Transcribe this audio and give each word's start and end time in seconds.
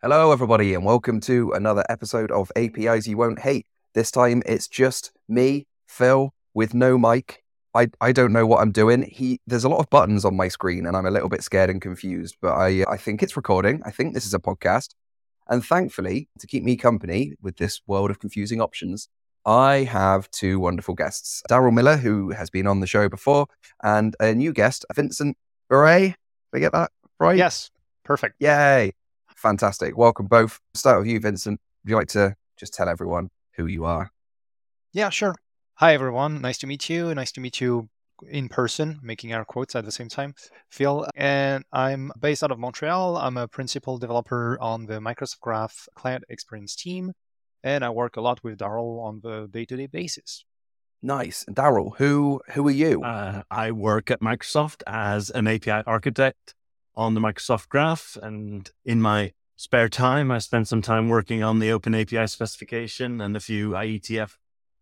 Hello, 0.00 0.30
everybody, 0.30 0.74
and 0.74 0.84
welcome 0.84 1.18
to 1.22 1.50
another 1.54 1.84
episode 1.88 2.30
of 2.30 2.52
APIs 2.54 3.08
You 3.08 3.16
Won't 3.16 3.40
Hate. 3.40 3.66
This 3.94 4.12
time 4.12 4.44
it's 4.46 4.68
just 4.68 5.10
me, 5.28 5.66
Phil, 5.88 6.32
with 6.54 6.72
no 6.72 6.96
mic. 6.96 7.42
I, 7.74 7.88
I 8.00 8.12
don't 8.12 8.32
know 8.32 8.46
what 8.46 8.60
I'm 8.60 8.70
doing. 8.70 9.02
He 9.02 9.40
there's 9.48 9.64
a 9.64 9.68
lot 9.68 9.80
of 9.80 9.90
buttons 9.90 10.24
on 10.24 10.36
my 10.36 10.46
screen, 10.46 10.86
and 10.86 10.96
I'm 10.96 11.04
a 11.04 11.10
little 11.10 11.28
bit 11.28 11.42
scared 11.42 11.68
and 11.68 11.82
confused. 11.82 12.36
But 12.40 12.52
I 12.52 12.84
I 12.88 12.96
think 12.96 13.24
it's 13.24 13.36
recording. 13.36 13.82
I 13.84 13.90
think 13.90 14.14
this 14.14 14.24
is 14.24 14.34
a 14.34 14.38
podcast, 14.38 14.90
and 15.48 15.64
thankfully, 15.64 16.28
to 16.38 16.46
keep 16.46 16.62
me 16.62 16.76
company 16.76 17.34
with 17.42 17.56
this 17.56 17.80
world 17.88 18.12
of 18.12 18.20
confusing 18.20 18.60
options, 18.60 19.08
I 19.44 19.78
have 19.78 20.30
two 20.30 20.60
wonderful 20.60 20.94
guests: 20.94 21.42
Darrel 21.48 21.72
Miller, 21.72 21.96
who 21.96 22.30
has 22.30 22.50
been 22.50 22.68
on 22.68 22.78
the 22.78 22.86
show 22.86 23.08
before, 23.08 23.48
and 23.82 24.14
a 24.20 24.32
new 24.32 24.52
guest, 24.52 24.84
Vincent 24.94 25.36
Biret. 25.68 26.14
Did 26.52 26.54
I 26.54 26.58
get 26.60 26.70
that 26.70 26.92
right? 27.18 27.36
Yes, 27.36 27.72
perfect. 28.04 28.36
Yay! 28.38 28.92
Fantastic. 29.38 29.96
Welcome 29.96 30.26
both. 30.26 30.58
Start 30.74 30.98
with 30.98 31.06
you, 31.06 31.20
Vincent. 31.20 31.60
Would 31.84 31.90
you 31.90 31.96
like 31.96 32.08
to 32.08 32.34
just 32.58 32.74
tell 32.74 32.88
everyone 32.88 33.30
who 33.54 33.66
you 33.66 33.84
are? 33.84 34.10
Yeah, 34.92 35.10
sure. 35.10 35.36
Hi, 35.74 35.94
everyone. 35.94 36.40
Nice 36.40 36.58
to 36.58 36.66
meet 36.66 36.90
you. 36.90 37.14
Nice 37.14 37.30
to 37.32 37.40
meet 37.40 37.60
you 37.60 37.88
in 38.28 38.48
person, 38.48 38.98
making 39.00 39.32
our 39.32 39.44
quotes 39.44 39.76
at 39.76 39.84
the 39.84 39.92
same 39.92 40.08
time. 40.08 40.34
Phil, 40.70 41.06
and 41.14 41.64
I'm 41.72 42.10
based 42.18 42.42
out 42.42 42.50
of 42.50 42.58
Montreal. 42.58 43.16
I'm 43.16 43.36
a 43.36 43.46
principal 43.46 43.96
developer 43.96 44.58
on 44.60 44.86
the 44.86 44.98
Microsoft 44.98 45.38
Graph 45.40 45.88
client 45.94 46.24
experience 46.28 46.74
team, 46.74 47.12
and 47.62 47.84
I 47.84 47.90
work 47.90 48.16
a 48.16 48.20
lot 48.20 48.42
with 48.42 48.58
Darrel 48.58 49.00
on 49.00 49.20
the 49.22 49.48
day-to-day 49.48 49.86
basis. 49.86 50.44
Nice. 51.00 51.44
Darrel, 51.44 51.94
who 51.98 52.40
who 52.54 52.66
are 52.66 52.72
you? 52.72 53.04
Uh, 53.04 53.42
I 53.52 53.70
work 53.70 54.10
at 54.10 54.20
Microsoft 54.20 54.82
as 54.84 55.30
an 55.30 55.46
API 55.46 55.84
architect 55.86 56.56
on 56.98 57.14
the 57.14 57.20
Microsoft 57.20 57.68
Graph, 57.68 58.18
and 58.20 58.68
in 58.84 59.00
my 59.00 59.32
spare 59.56 59.88
time, 59.88 60.32
I 60.32 60.38
spend 60.38 60.66
some 60.66 60.82
time 60.82 61.08
working 61.08 61.44
on 61.44 61.60
the 61.60 61.70
Open 61.70 61.94
API 61.94 62.26
specification 62.26 63.20
and 63.20 63.36
a 63.36 63.40
few 63.40 63.70
IETF 63.70 64.32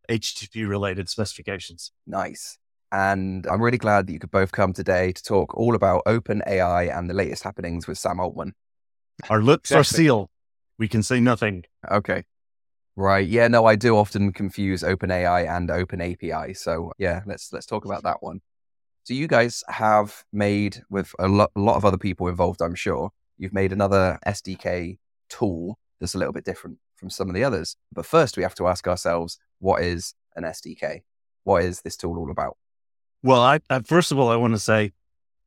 HTTP 0.09 0.67
related 0.67 1.11
specifications. 1.11 1.93
Nice. 2.07 2.59
And 2.91 3.47
I'm 3.47 3.61
really 3.61 3.79
glad 3.79 4.07
that 4.07 4.13
you 4.13 4.19
could 4.19 4.31
both 4.31 4.51
come 4.51 4.73
today 4.73 5.13
to 5.13 5.23
talk 5.23 5.55
all 5.57 5.75
about 5.75 6.03
Open 6.07 6.43
AI 6.47 6.85
and 6.85 7.11
the 7.11 7.15
latest 7.15 7.43
happenings 7.43 7.87
with 7.87 7.99
Sam 7.99 8.19
Altman. 8.19 8.55
Our 9.29 9.43
lips 9.43 9.71
are 9.73 9.85
sealed. 9.85 10.31
We 10.79 10.89
can 10.89 11.03
say 11.03 11.21
nothing. 11.21 11.65
Okay. 11.91 12.25
Right. 12.95 13.29
Yeah, 13.29 13.49
no, 13.49 13.67
I 13.67 13.77
do 13.77 13.97
often 13.97 14.33
confuse 14.33 14.83
Open 14.83 15.11
AI 15.11 15.43
and 15.43 15.71
Open 15.71 16.01
API. 16.01 16.55
So 16.55 16.93
yeah, 16.97 17.23
let's 17.27 17.53
let's 17.53 17.67
talk 17.67 17.85
about 17.85 18.05
that 18.05 18.23
one. 18.23 18.41
So 19.07 19.15
you 19.15 19.29
guys 19.29 19.63
have 19.69 20.25
made 20.33 20.83
with 20.91 21.15
a, 21.21 21.29
lo- 21.29 21.47
a 21.55 21.61
lot 21.61 21.77
of 21.77 21.85
other 21.85 21.97
people 21.97 22.27
involved, 22.27 22.61
I'm 22.61 22.75
sure, 22.75 23.11
you've 23.39 23.53
made 23.53 23.73
another 23.73 24.19
SDK 24.27 24.99
tool 25.31 25.79
that's 26.01 26.17
a 26.17 26.19
little 26.19 26.33
bit 26.33 26.45
different 26.45 26.79
from 26.97 27.09
some 27.11 27.29
of 27.29 27.35
the 27.37 27.45
others. 27.45 27.77
But 27.93 28.05
first 28.05 28.37
we 28.37 28.43
have 28.43 28.57
to 28.57 28.67
ask 28.67 28.89
ourselves, 28.89 29.39
what 29.61 29.81
is 29.85 30.15
an 30.35 30.43
SDK? 30.43 31.03
What 31.45 31.63
is 31.63 31.83
this 31.83 31.97
tool 31.97 32.19
all 32.19 32.33
about? 32.33 32.57
Well, 33.23 33.41
I, 33.41 33.61
I 33.71 33.79
first 33.79 34.11
of 34.11 34.19
all, 34.19 34.29
I 34.29 34.35
want 34.35 34.55
to 34.55 34.59
say 34.59 34.91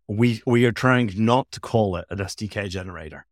we 0.07 0.41
we 0.45 0.63
are 0.63 0.71
trying 0.71 1.11
not 1.17 1.51
to 1.51 1.59
call 1.59 1.97
it 1.97 2.05
an 2.09 2.19
SDK 2.19 2.69
generator 2.69 3.25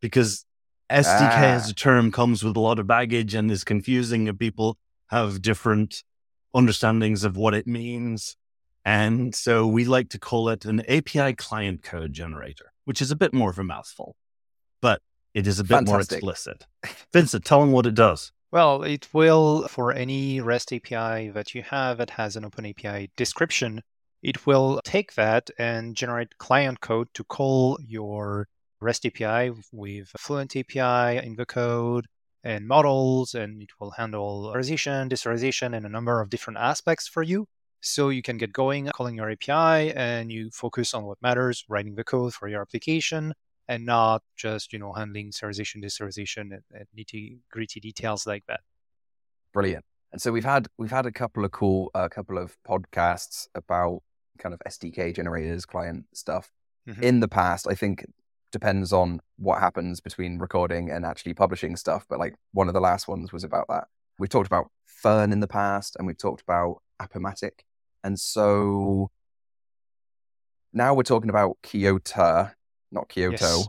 because 0.00 0.46
SDK 0.90 1.04
Ah. 1.04 1.54
as 1.54 1.68
a 1.68 1.74
term 1.74 2.10
comes 2.10 2.42
with 2.42 2.56
a 2.56 2.60
lot 2.60 2.78
of 2.78 2.86
baggage 2.86 3.34
and 3.34 3.50
is 3.50 3.62
confusing, 3.62 4.26
and 4.26 4.38
people 4.38 4.78
have 5.08 5.42
different 5.42 6.02
understandings 6.54 7.24
of 7.24 7.36
what 7.36 7.52
it 7.52 7.66
means. 7.66 8.38
And 8.86 9.34
so 9.34 9.66
we 9.66 9.84
like 9.84 10.10
to 10.10 10.18
call 10.20 10.48
it 10.48 10.64
an 10.64 10.80
API 10.88 11.34
client 11.34 11.82
code 11.82 12.12
generator, 12.12 12.72
which 12.84 13.02
is 13.02 13.10
a 13.10 13.16
bit 13.16 13.34
more 13.34 13.50
of 13.50 13.58
a 13.58 13.64
mouthful, 13.64 14.14
but 14.80 15.02
it 15.34 15.48
is 15.48 15.58
a 15.58 15.64
bit 15.64 15.84
more 15.84 15.98
explicit. 15.98 16.66
Vincent, 17.12 17.44
tell 17.44 17.60
them 17.60 17.72
what 17.72 17.86
it 17.86 17.96
does. 17.96 18.30
Well, 18.52 18.84
it 18.84 19.08
will, 19.12 19.66
for 19.66 19.92
any 19.92 20.40
REST 20.40 20.72
API 20.72 21.30
that 21.30 21.52
you 21.52 21.64
have 21.64 21.98
that 21.98 22.10
has 22.10 22.36
an 22.36 22.44
Open 22.44 22.64
API 22.64 23.10
description, 23.16 23.82
it 24.22 24.46
will 24.46 24.80
take 24.84 25.14
that 25.14 25.50
and 25.58 25.96
generate 25.96 26.38
client 26.38 26.80
code 26.80 27.08
to 27.14 27.24
call 27.24 27.78
your 27.84 28.46
REST 28.80 29.06
API 29.06 29.50
with 29.72 30.12
Fluent 30.16 30.54
API 30.54 31.26
in 31.26 31.34
the 31.34 31.44
code 31.44 32.06
and 32.44 32.68
models, 32.68 33.34
and 33.34 33.62
it 33.62 33.70
will 33.80 33.90
handle 33.90 34.46
authorization, 34.46 35.08
deserialization, 35.08 35.76
and 35.76 35.84
a 35.84 35.88
number 35.88 36.20
of 36.20 36.30
different 36.30 36.60
aspects 36.60 37.08
for 37.08 37.24
you. 37.24 37.48
So 37.86 38.08
you 38.08 38.20
can 38.22 38.36
get 38.36 38.52
going 38.52 38.86
calling 38.94 39.14
your 39.16 39.30
API 39.30 39.92
and 39.94 40.32
you 40.32 40.50
focus 40.50 40.92
on 40.92 41.04
what 41.04 41.18
matters, 41.22 41.64
writing 41.68 41.94
the 41.94 42.02
code 42.04 42.34
for 42.34 42.48
your 42.48 42.60
application, 42.60 43.32
and 43.68 43.86
not 43.86 44.22
just 44.36 44.72
you 44.72 44.78
know 44.78 44.92
handling 44.92 45.30
serialization, 45.30 45.84
deserialization, 45.84 46.52
and, 46.52 46.62
and 46.72 46.86
nitty 46.98 47.38
gritty 47.50 47.78
details 47.80 48.26
like 48.26 48.44
that. 48.48 48.60
Brilliant. 49.52 49.84
And 50.12 50.20
so 50.20 50.32
we've 50.32 50.44
had 50.44 50.66
we've 50.78 50.90
had 50.90 51.06
a 51.06 51.12
couple 51.12 51.44
of 51.44 51.52
cool 51.52 51.90
a 51.94 52.08
couple 52.08 52.38
of 52.38 52.56
podcasts 52.68 53.46
about 53.54 54.02
kind 54.38 54.52
of 54.52 54.60
SDK 54.66 55.14
generators, 55.14 55.64
client 55.64 56.06
stuff 56.12 56.50
Mhm. 56.88 57.02
in 57.02 57.20
the 57.20 57.28
past. 57.28 57.66
I 57.68 57.74
think 57.74 58.04
depends 58.52 58.92
on 58.92 59.20
what 59.38 59.60
happens 59.60 60.00
between 60.00 60.38
recording 60.38 60.90
and 60.90 61.04
actually 61.04 61.34
publishing 61.34 61.76
stuff. 61.76 62.06
But 62.08 62.18
like 62.18 62.34
one 62.52 62.68
of 62.68 62.74
the 62.74 62.80
last 62.80 63.06
ones 63.08 63.32
was 63.32 63.44
about 63.44 63.66
that. 63.68 63.88
We've 64.18 64.30
talked 64.30 64.46
about 64.46 64.70
Fern 64.86 65.32
in 65.32 65.40
the 65.40 65.48
past, 65.48 65.94
and 65.96 66.06
we've 66.06 66.16
talked 66.18 66.42
about 66.42 66.82
APIMatic. 67.00 67.60
And 68.06 68.20
so 68.20 69.10
now 70.72 70.94
we're 70.94 71.02
talking 71.02 71.28
about 71.28 71.56
Kiota, 71.64 72.52
not 72.92 73.08
Kyoto, 73.08 73.58
Yes. 73.58 73.68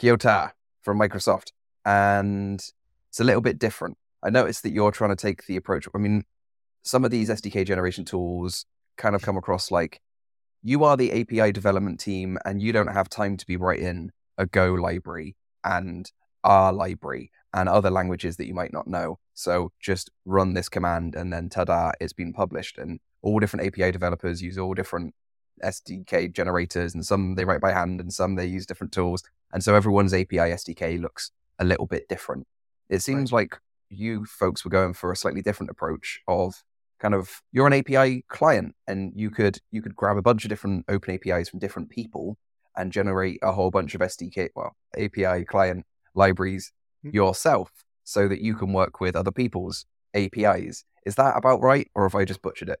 Kiota 0.00 0.52
from 0.82 1.00
Microsoft, 1.00 1.50
and 1.84 2.60
it's 3.08 3.18
a 3.18 3.24
little 3.24 3.40
bit 3.40 3.58
different. 3.58 3.98
I 4.22 4.30
noticed 4.30 4.62
that 4.62 4.70
you're 4.70 4.92
trying 4.92 5.10
to 5.10 5.16
take 5.16 5.46
the 5.46 5.56
approach. 5.56 5.88
I 5.92 5.98
mean, 5.98 6.22
some 6.84 7.04
of 7.04 7.10
these 7.10 7.28
SDK 7.28 7.66
generation 7.66 8.04
tools 8.04 8.66
kind 8.96 9.16
of 9.16 9.22
come 9.22 9.36
across 9.36 9.72
like 9.72 10.00
you 10.62 10.84
are 10.84 10.96
the 10.96 11.10
API 11.20 11.50
development 11.50 11.98
team 11.98 12.38
and 12.44 12.62
you 12.62 12.72
don't 12.72 12.86
have 12.86 13.08
time 13.08 13.36
to 13.36 13.46
be 13.46 13.56
writing 13.56 14.12
a 14.38 14.46
Go 14.46 14.74
library 14.74 15.34
and 15.64 16.08
R 16.44 16.72
library 16.72 17.32
and 17.52 17.68
other 17.68 17.90
languages 17.90 18.36
that 18.36 18.46
you 18.46 18.54
might 18.54 18.72
not 18.72 18.86
know. 18.86 19.18
So 19.34 19.72
just 19.80 20.08
run 20.24 20.54
this 20.54 20.68
command 20.68 21.16
and 21.16 21.32
then 21.32 21.48
tada, 21.48 21.94
it's 22.00 22.12
been 22.12 22.32
published. 22.32 22.78
And 22.78 23.00
all 23.22 23.38
different 23.38 23.66
API 23.66 23.90
developers 23.92 24.42
use 24.42 24.58
all 24.58 24.74
different 24.74 25.14
SDK 25.62 26.32
generators 26.32 26.94
and 26.94 27.04
some 27.04 27.34
they 27.34 27.44
write 27.44 27.60
by 27.60 27.72
hand 27.72 28.00
and 28.00 28.12
some 28.12 28.34
they 28.34 28.46
use 28.46 28.66
different 28.66 28.92
tools. 28.92 29.22
And 29.52 29.62
so 29.62 29.74
everyone's 29.74 30.14
API 30.14 30.36
SDK 30.36 31.00
looks 31.00 31.30
a 31.58 31.64
little 31.64 31.86
bit 31.86 32.08
different. 32.08 32.46
It 32.88 33.00
seems 33.00 33.32
like 33.32 33.58
you 33.88 34.24
folks 34.24 34.64
were 34.64 34.70
going 34.70 34.94
for 34.94 35.12
a 35.12 35.16
slightly 35.16 35.42
different 35.42 35.70
approach 35.70 36.20
of 36.26 36.62
kind 36.98 37.14
of 37.14 37.42
you're 37.52 37.66
an 37.66 37.72
API 37.72 38.24
client 38.28 38.74
and 38.86 39.12
you 39.14 39.30
could 39.30 39.58
you 39.70 39.82
could 39.82 39.94
grab 39.96 40.16
a 40.16 40.22
bunch 40.22 40.44
of 40.44 40.48
different 40.48 40.84
open 40.88 41.14
APIs 41.14 41.48
from 41.48 41.58
different 41.58 41.90
people 41.90 42.38
and 42.76 42.92
generate 42.92 43.38
a 43.42 43.52
whole 43.52 43.70
bunch 43.70 43.94
of 43.94 44.00
SDK 44.00 44.48
well 44.54 44.74
API 44.96 45.44
client 45.44 45.84
libraries 46.14 46.72
Mm. 47.04 47.14
yourself 47.14 47.70
so 48.04 48.28
that 48.28 48.40
you 48.40 48.54
can 48.54 48.72
work 48.72 49.00
with 49.00 49.16
other 49.16 49.32
people's 49.32 49.86
APIs. 50.14 50.84
Is 51.04 51.16
that 51.16 51.36
about 51.36 51.60
right 51.60 51.90
or 51.94 52.04
have 52.04 52.14
I 52.14 52.24
just 52.24 52.42
butchered 52.42 52.68
it? 52.68 52.80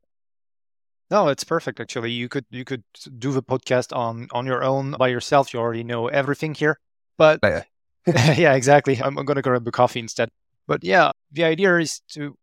No, 1.12 1.28
it's 1.28 1.44
perfect 1.44 1.78
actually. 1.78 2.10
You 2.10 2.30
could 2.30 2.46
you 2.50 2.64
could 2.64 2.84
do 3.18 3.32
the 3.32 3.42
podcast 3.42 3.94
on 3.94 4.28
on 4.32 4.46
your 4.46 4.64
own 4.64 4.92
by 4.92 5.08
yourself. 5.08 5.52
You 5.52 5.60
already 5.60 5.84
know 5.84 6.08
everything 6.08 6.54
here. 6.54 6.78
But 7.18 7.40
Later. 7.42 7.66
yeah, 8.06 8.54
exactly. 8.54 8.96
I'm, 9.04 9.18
I'm 9.18 9.26
gonna 9.26 9.42
grab 9.42 9.68
a 9.68 9.70
coffee 9.70 10.00
instead. 10.00 10.30
But 10.66 10.82
yeah, 10.82 11.10
the 11.30 11.44
idea 11.44 11.76
is 11.76 12.00
to 12.14 12.34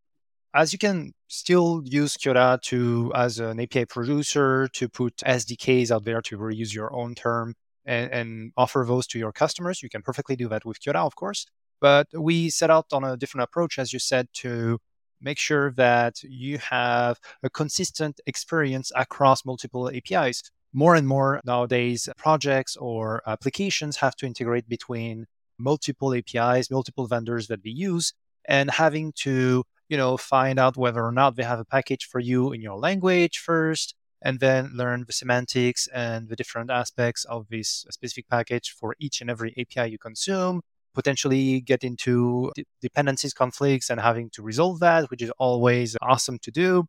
as 0.53 0.71
you 0.71 0.77
can 0.77 1.13
still 1.27 1.81
use 1.83 2.15
Kiota 2.15 2.61
to 2.69 3.11
as 3.15 3.39
an 3.39 3.59
API 3.59 3.85
producer 3.85 4.67
to 4.73 4.87
put 4.87 5.17
SDKs 5.17 5.89
out 5.89 6.05
there 6.05 6.21
to 6.21 6.37
reuse 6.37 6.71
your 6.71 6.93
own 6.93 7.15
term 7.15 7.55
and, 7.85 8.11
and 8.11 8.51
offer 8.55 8.85
those 8.87 9.07
to 9.07 9.17
your 9.17 9.31
customers. 9.31 9.81
You 9.81 9.89
can 9.89 10.03
perfectly 10.03 10.35
do 10.35 10.47
that 10.49 10.63
with 10.63 10.79
Kiota, 10.79 11.03
of 11.07 11.15
course. 11.15 11.47
But 11.81 12.05
we 12.13 12.51
set 12.51 12.69
out 12.69 12.85
on 12.93 13.03
a 13.03 13.17
different 13.17 13.45
approach, 13.45 13.79
as 13.79 13.93
you 13.93 13.99
said, 13.99 14.27
to 14.43 14.77
make 15.21 15.37
sure 15.37 15.71
that 15.73 16.21
you 16.23 16.57
have 16.59 17.19
a 17.43 17.49
consistent 17.49 18.19
experience 18.25 18.91
across 18.95 19.45
multiple 19.45 19.89
APIs. 19.89 20.43
More 20.73 20.95
and 20.95 21.07
more 21.07 21.41
nowadays, 21.45 22.07
projects 22.17 22.75
or 22.77 23.21
applications 23.25 23.97
have 23.97 24.15
to 24.17 24.25
integrate 24.25 24.69
between 24.69 25.25
multiple 25.57 26.13
APIs, 26.13 26.71
multiple 26.71 27.07
vendors 27.07 27.47
that 27.47 27.63
they 27.63 27.71
use, 27.71 28.13
and 28.47 28.69
having 28.71 29.11
to, 29.13 29.63
you 29.89 29.97
know, 29.97 30.17
find 30.17 30.59
out 30.59 30.77
whether 30.77 31.03
or 31.03 31.11
not 31.11 31.35
they 31.35 31.43
have 31.43 31.59
a 31.59 31.65
package 31.65 32.05
for 32.05 32.19
you 32.19 32.51
in 32.51 32.61
your 32.61 32.77
language 32.77 33.39
first, 33.39 33.95
and 34.21 34.39
then 34.39 34.71
learn 34.73 35.05
the 35.05 35.13
semantics 35.13 35.87
and 35.93 36.29
the 36.29 36.35
different 36.35 36.69
aspects 36.69 37.25
of 37.25 37.47
this 37.49 37.85
specific 37.89 38.27
package 38.29 38.71
for 38.71 38.95
each 38.99 39.21
and 39.21 39.29
every 39.29 39.53
API 39.57 39.91
you 39.91 39.97
consume. 39.97 40.61
Potentially 40.93 41.61
get 41.61 41.83
into 41.83 42.51
de- 42.55 42.65
dependencies 42.81 43.33
conflicts 43.33 43.89
and 43.89 43.99
having 43.99 44.29
to 44.31 44.41
resolve 44.41 44.79
that, 44.79 45.09
which 45.11 45.21
is 45.21 45.31
always 45.37 45.95
awesome 46.01 46.39
to 46.39 46.51
do. 46.51 46.85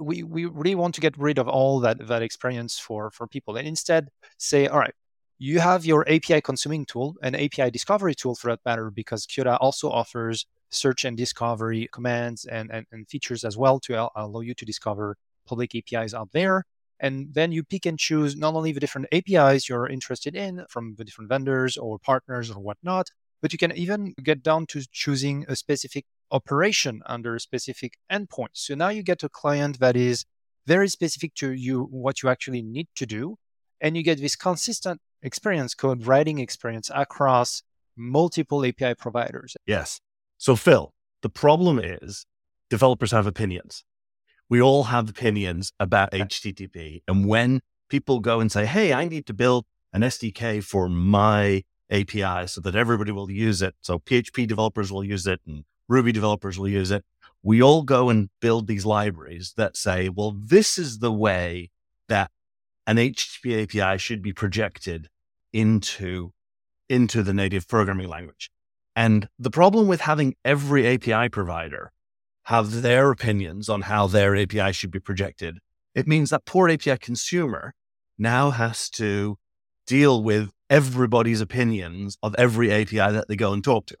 We, 0.00 0.22
we 0.22 0.46
really 0.46 0.74
want 0.74 0.94
to 0.96 1.00
get 1.00 1.16
rid 1.16 1.38
of 1.38 1.48
all 1.48 1.80
that, 1.80 2.08
that 2.08 2.22
experience 2.22 2.78
for, 2.78 3.10
for 3.10 3.26
people 3.26 3.56
and 3.56 3.66
instead 3.68 4.08
say, 4.38 4.66
all 4.66 4.80
right, 4.80 4.94
you 5.38 5.60
have 5.60 5.84
your 5.84 6.08
API 6.08 6.40
consuming 6.40 6.86
tool 6.86 7.16
and 7.22 7.36
API 7.36 7.70
discovery 7.70 8.14
tool 8.14 8.34
for 8.34 8.50
that 8.50 8.60
matter, 8.64 8.90
because 8.90 9.26
Kiota 9.26 9.58
also 9.60 9.90
offers 9.90 10.46
search 10.70 11.04
and 11.04 11.16
discovery 11.16 11.88
commands 11.92 12.44
and, 12.44 12.70
and, 12.72 12.86
and 12.92 13.08
features 13.08 13.44
as 13.44 13.56
well 13.56 13.78
to 13.80 14.08
allow 14.16 14.40
you 14.40 14.54
to 14.54 14.64
discover 14.64 15.16
public 15.46 15.74
APIs 15.74 16.14
out 16.14 16.30
there. 16.32 16.64
And 17.00 17.34
then 17.34 17.52
you 17.52 17.64
pick 17.64 17.86
and 17.86 17.98
choose 17.98 18.36
not 18.36 18.54
only 18.54 18.72
the 18.72 18.80
different 18.80 19.08
APIs 19.12 19.68
you're 19.68 19.88
interested 19.88 20.34
in 20.34 20.64
from 20.68 20.94
the 20.96 21.04
different 21.04 21.28
vendors 21.28 21.76
or 21.76 21.98
partners 21.98 22.50
or 22.50 22.60
whatnot, 22.60 23.10
but 23.44 23.52
you 23.52 23.58
can 23.58 23.76
even 23.76 24.14
get 24.22 24.42
down 24.42 24.64
to 24.64 24.82
choosing 24.90 25.44
a 25.48 25.54
specific 25.54 26.06
operation 26.30 27.02
under 27.04 27.34
a 27.34 27.40
specific 27.40 27.98
endpoint. 28.10 28.48
So 28.54 28.74
now 28.74 28.88
you 28.88 29.02
get 29.02 29.22
a 29.22 29.28
client 29.28 29.80
that 29.80 29.96
is 29.96 30.24
very 30.66 30.88
specific 30.88 31.34
to 31.34 31.52
you, 31.52 31.82
what 31.90 32.22
you 32.22 32.30
actually 32.30 32.62
need 32.62 32.88
to 32.96 33.04
do. 33.04 33.36
And 33.82 33.98
you 33.98 34.02
get 34.02 34.18
this 34.18 34.34
consistent 34.34 35.02
experience 35.20 35.74
code 35.74 36.06
writing 36.06 36.38
experience 36.38 36.90
across 36.94 37.62
multiple 37.98 38.64
API 38.64 38.94
providers. 38.94 39.58
Yes. 39.66 40.00
So, 40.38 40.56
Phil, 40.56 40.94
the 41.20 41.28
problem 41.28 41.78
is 41.78 42.24
developers 42.70 43.10
have 43.10 43.26
opinions. 43.26 43.84
We 44.48 44.62
all 44.62 44.84
have 44.84 45.10
opinions 45.10 45.70
about 45.78 46.12
HTTP. 46.12 47.02
And 47.06 47.28
when 47.28 47.60
people 47.90 48.20
go 48.20 48.40
and 48.40 48.50
say, 48.50 48.64
hey, 48.64 48.94
I 48.94 49.06
need 49.06 49.26
to 49.26 49.34
build 49.34 49.66
an 49.92 50.00
SDK 50.00 50.64
for 50.64 50.88
my 50.88 51.62
API 51.90 52.46
so 52.46 52.60
that 52.60 52.74
everybody 52.74 53.12
will 53.12 53.30
use 53.30 53.62
it. 53.62 53.74
So 53.80 53.98
PHP 53.98 54.46
developers 54.46 54.90
will 54.90 55.04
use 55.04 55.26
it 55.26 55.40
and 55.46 55.64
Ruby 55.88 56.12
developers 56.12 56.58
will 56.58 56.68
use 56.68 56.90
it. 56.90 57.04
We 57.42 57.62
all 57.62 57.82
go 57.82 58.08
and 58.08 58.30
build 58.40 58.66
these 58.66 58.86
libraries 58.86 59.52
that 59.56 59.76
say, 59.76 60.08
well, 60.08 60.34
this 60.36 60.78
is 60.78 60.98
the 60.98 61.12
way 61.12 61.70
that 62.08 62.30
an 62.86 62.96
HTTP 62.96 63.62
API 63.64 63.98
should 63.98 64.22
be 64.22 64.32
projected 64.32 65.08
into, 65.52 66.32
into 66.88 67.22
the 67.22 67.34
native 67.34 67.68
programming 67.68 68.08
language. 68.08 68.50
And 68.96 69.28
the 69.38 69.50
problem 69.50 69.88
with 69.88 70.02
having 70.02 70.36
every 70.44 70.86
API 70.86 71.28
provider 71.28 71.92
have 72.44 72.82
their 72.82 73.10
opinions 73.10 73.68
on 73.68 73.82
how 73.82 74.06
their 74.06 74.36
API 74.36 74.72
should 74.72 74.90
be 74.90 75.00
projected, 75.00 75.58
it 75.94 76.06
means 76.06 76.30
that 76.30 76.44
poor 76.44 76.68
API 76.68 76.98
consumer 76.98 77.74
now 78.18 78.50
has 78.50 78.88
to 78.90 79.38
deal 79.86 80.22
with 80.22 80.50
everybody's 80.70 81.40
opinions 81.40 82.18
of 82.22 82.34
every 82.36 82.72
API 82.72 82.96
that 82.96 83.28
they 83.28 83.36
go 83.36 83.52
and 83.52 83.62
talk 83.62 83.86
to. 83.86 83.96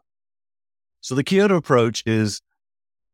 So 1.00 1.14
the 1.14 1.24
Kiota 1.24 1.56
approach 1.56 2.02
is 2.06 2.40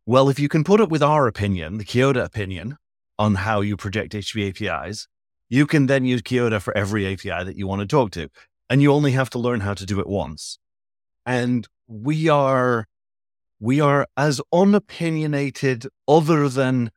well, 0.06 0.29
if 0.29 0.41
you 0.41 0.49
can 0.49 0.64
put 0.64 0.81
up 0.81 0.91
with 0.91 1.02
our 1.02 1.26
opinion, 1.26 1.79
the 1.79 1.85
Kiota 1.85 2.25
opinion 2.25 2.76
on 3.19 3.35
how 3.37 3.61
you 3.61 3.76
project 3.76 4.12
HTTP 4.12 4.49
APIs, 4.49 5.06
you 5.49 5.67
can 5.67 5.87
then 5.87 6.05
use 6.05 6.23
Kiota 6.23 6.61
for 6.61 6.76
every 6.76 7.06
API 7.06 7.44
that 7.44 7.56
you 7.56 7.67
want 7.67 7.81
to 7.81 7.87
talk 7.87 8.11
to. 8.12 8.29
And 8.69 8.81
you 8.81 8.93
only 8.93 9.12
have 9.12 9.31
to 9.31 9.38
learn 9.38 9.61
how 9.61 9.75
to 9.75 9.85
do 9.85 10.00
it 10.00 10.08
once. 10.08 10.58
And 11.26 11.69
we 11.87 12.29
are 12.29 12.87
we 13.58 13.81
are 13.81 14.06
as 14.17 14.41
unopinionated 14.53 15.87
other 16.08 16.49
than 16.49 16.91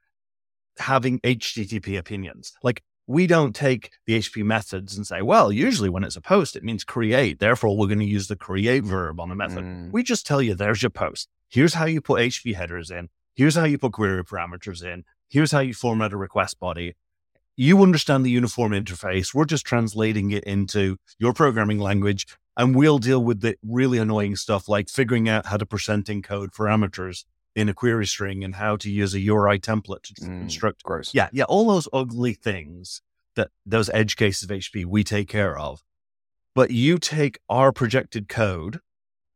having 0.79 1.19
HTTP 1.19 1.97
opinions. 1.97 2.53
Like 2.63 2.81
we 3.07 3.27
don't 3.27 3.55
take 3.55 3.91
the 4.05 4.17
HTTP 4.17 4.44
methods 4.44 4.95
and 4.95 5.05
say, 5.05 5.21
well, 5.21 5.51
usually 5.51 5.89
when 5.89 6.03
it's 6.03 6.15
a 6.15 6.21
post, 6.21 6.55
it 6.55 6.63
means 6.63 6.83
create. 6.83 7.39
Therefore, 7.39 7.77
we're 7.77 7.88
going 7.88 8.00
to 8.00 8.05
use 8.05 8.27
the 8.27 8.35
create 8.35 8.83
verb 8.83 9.19
on 9.19 9.29
the 9.29 9.35
method. 9.35 9.63
Mm. 9.63 9.91
We 9.91 10.03
just 10.03 10.25
tell 10.25 10.41
you, 10.41 10.55
there's 10.55 10.81
your 10.81 10.89
post. 10.89 11.27
Here's 11.50 11.73
how 11.73 11.85
you 11.85 12.01
put 12.01 12.21
HTTP 12.21 12.55
headers 12.55 12.91
in. 12.91 13.09
Here's 13.35 13.55
how 13.55 13.65
you 13.65 13.77
put 13.77 13.94
query 13.94 14.23
parameters 14.23 14.83
in. 14.83 15.03
Here's 15.27 15.51
how 15.51 15.59
you 15.59 15.73
format 15.73 16.13
a 16.13 16.17
request 16.17 16.59
body. 16.59 16.95
You 17.55 17.81
understand 17.83 18.25
the 18.25 18.31
uniform 18.31 18.71
interface. 18.71 19.33
We're 19.33 19.45
just 19.45 19.65
translating 19.65 20.31
it 20.31 20.44
into 20.45 20.97
your 21.19 21.33
programming 21.33 21.79
language 21.79 22.25
and 22.56 22.75
we'll 22.75 22.99
deal 22.99 23.23
with 23.23 23.41
the 23.41 23.56
really 23.63 23.97
annoying 23.97 24.35
stuff 24.35 24.69
like 24.69 24.89
figuring 24.89 25.27
out 25.27 25.47
how 25.47 25.57
to 25.57 25.65
percent 25.65 26.07
encode 26.07 26.49
parameters 26.49 27.25
in 27.55 27.69
a 27.69 27.73
query 27.73 28.07
string 28.07 28.44
and 28.44 28.55
how 28.55 28.75
to 28.77 28.89
use 28.89 29.13
a 29.13 29.19
URI 29.19 29.59
template 29.59 30.03
to 30.03 30.13
mm, 30.13 30.39
construct. 30.39 30.83
Gross. 30.83 31.13
Yeah, 31.13 31.29
yeah, 31.31 31.44
all 31.45 31.67
those 31.67 31.88
ugly 31.94 32.33
things 32.33 33.01
that 33.35 33.50
those 33.65 33.89
edge 33.89 34.15
cases 34.15 34.44
of 34.44 34.50
HTTP 34.50 34.85
we 34.85 35.03
take 35.03 35.27
care 35.27 35.57
of. 35.57 35.83
But 36.55 36.71
you 36.71 37.00
take 37.00 37.39
our 37.50 37.71
projected 37.71 38.29
code, 38.29 38.79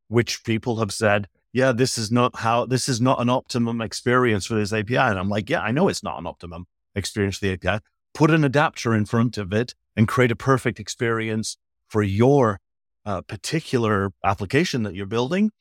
which 0.07 0.43
people 0.43 0.77
have 0.77 0.93
said, 0.93 1.27
yeah, 1.51 1.71
this 1.71 1.97
is 1.97 2.11
not 2.11 2.37
how 2.37 2.65
this 2.65 2.87
is 2.87 3.01
not 3.01 3.19
an 3.21 3.29
optimum 3.29 3.81
experience 3.81 4.45
for 4.45 4.55
this 4.55 4.73
API. 4.73 4.97
And 4.97 5.17
I'm 5.17 5.29
like, 5.29 5.49
yeah, 5.49 5.61
I 5.61 5.71
know 5.71 5.87
it's 5.87 6.03
not 6.03 6.19
an 6.19 6.27
optimum 6.27 6.67
experience 6.93 7.37
for 7.37 7.47
the 7.47 7.53
API. 7.53 7.83
Put 8.13 8.31
an 8.31 8.43
adapter 8.43 8.93
in 8.93 9.05
front 9.05 9.37
of 9.37 9.51
it 9.53 9.73
and 9.95 10.07
create 10.07 10.31
a 10.31 10.35
perfect 10.35 10.79
experience 10.79 11.57
for 11.87 12.03
your 12.03 12.59
uh, 13.05 13.21
particular 13.21 14.11
application 14.23 14.83
that 14.83 14.93
you're 14.93 15.05
building 15.05 15.51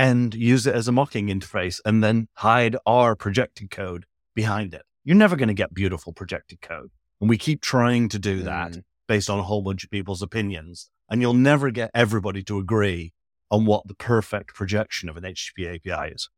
and 0.00 0.34
use 0.34 0.66
it 0.66 0.74
as 0.74 0.88
a 0.88 0.92
mocking 0.92 1.26
interface 1.26 1.78
and 1.84 2.02
then 2.02 2.26
hide 2.32 2.74
our 2.86 3.14
projected 3.14 3.70
code 3.70 4.06
behind 4.34 4.72
it. 4.72 4.80
You're 5.04 5.14
never 5.14 5.36
going 5.36 5.48
to 5.48 5.54
get 5.54 5.74
beautiful 5.74 6.14
projected 6.14 6.62
code. 6.62 6.90
And 7.20 7.28
we 7.28 7.36
keep 7.36 7.60
trying 7.60 8.08
to 8.08 8.18
do 8.18 8.42
that 8.44 8.72
mm. 8.72 8.82
based 9.06 9.28
on 9.28 9.38
a 9.38 9.42
whole 9.42 9.60
bunch 9.60 9.84
of 9.84 9.90
people's 9.90 10.22
opinions. 10.22 10.88
And 11.10 11.20
you'll 11.20 11.34
never 11.34 11.70
get 11.70 11.90
everybody 11.92 12.42
to 12.44 12.58
agree 12.58 13.12
on 13.50 13.66
what 13.66 13.88
the 13.88 13.94
perfect 13.94 14.54
projection 14.54 15.10
of 15.10 15.18
an 15.18 15.24
HTTP 15.24 15.76
API 15.86 16.14
is. 16.14 16.30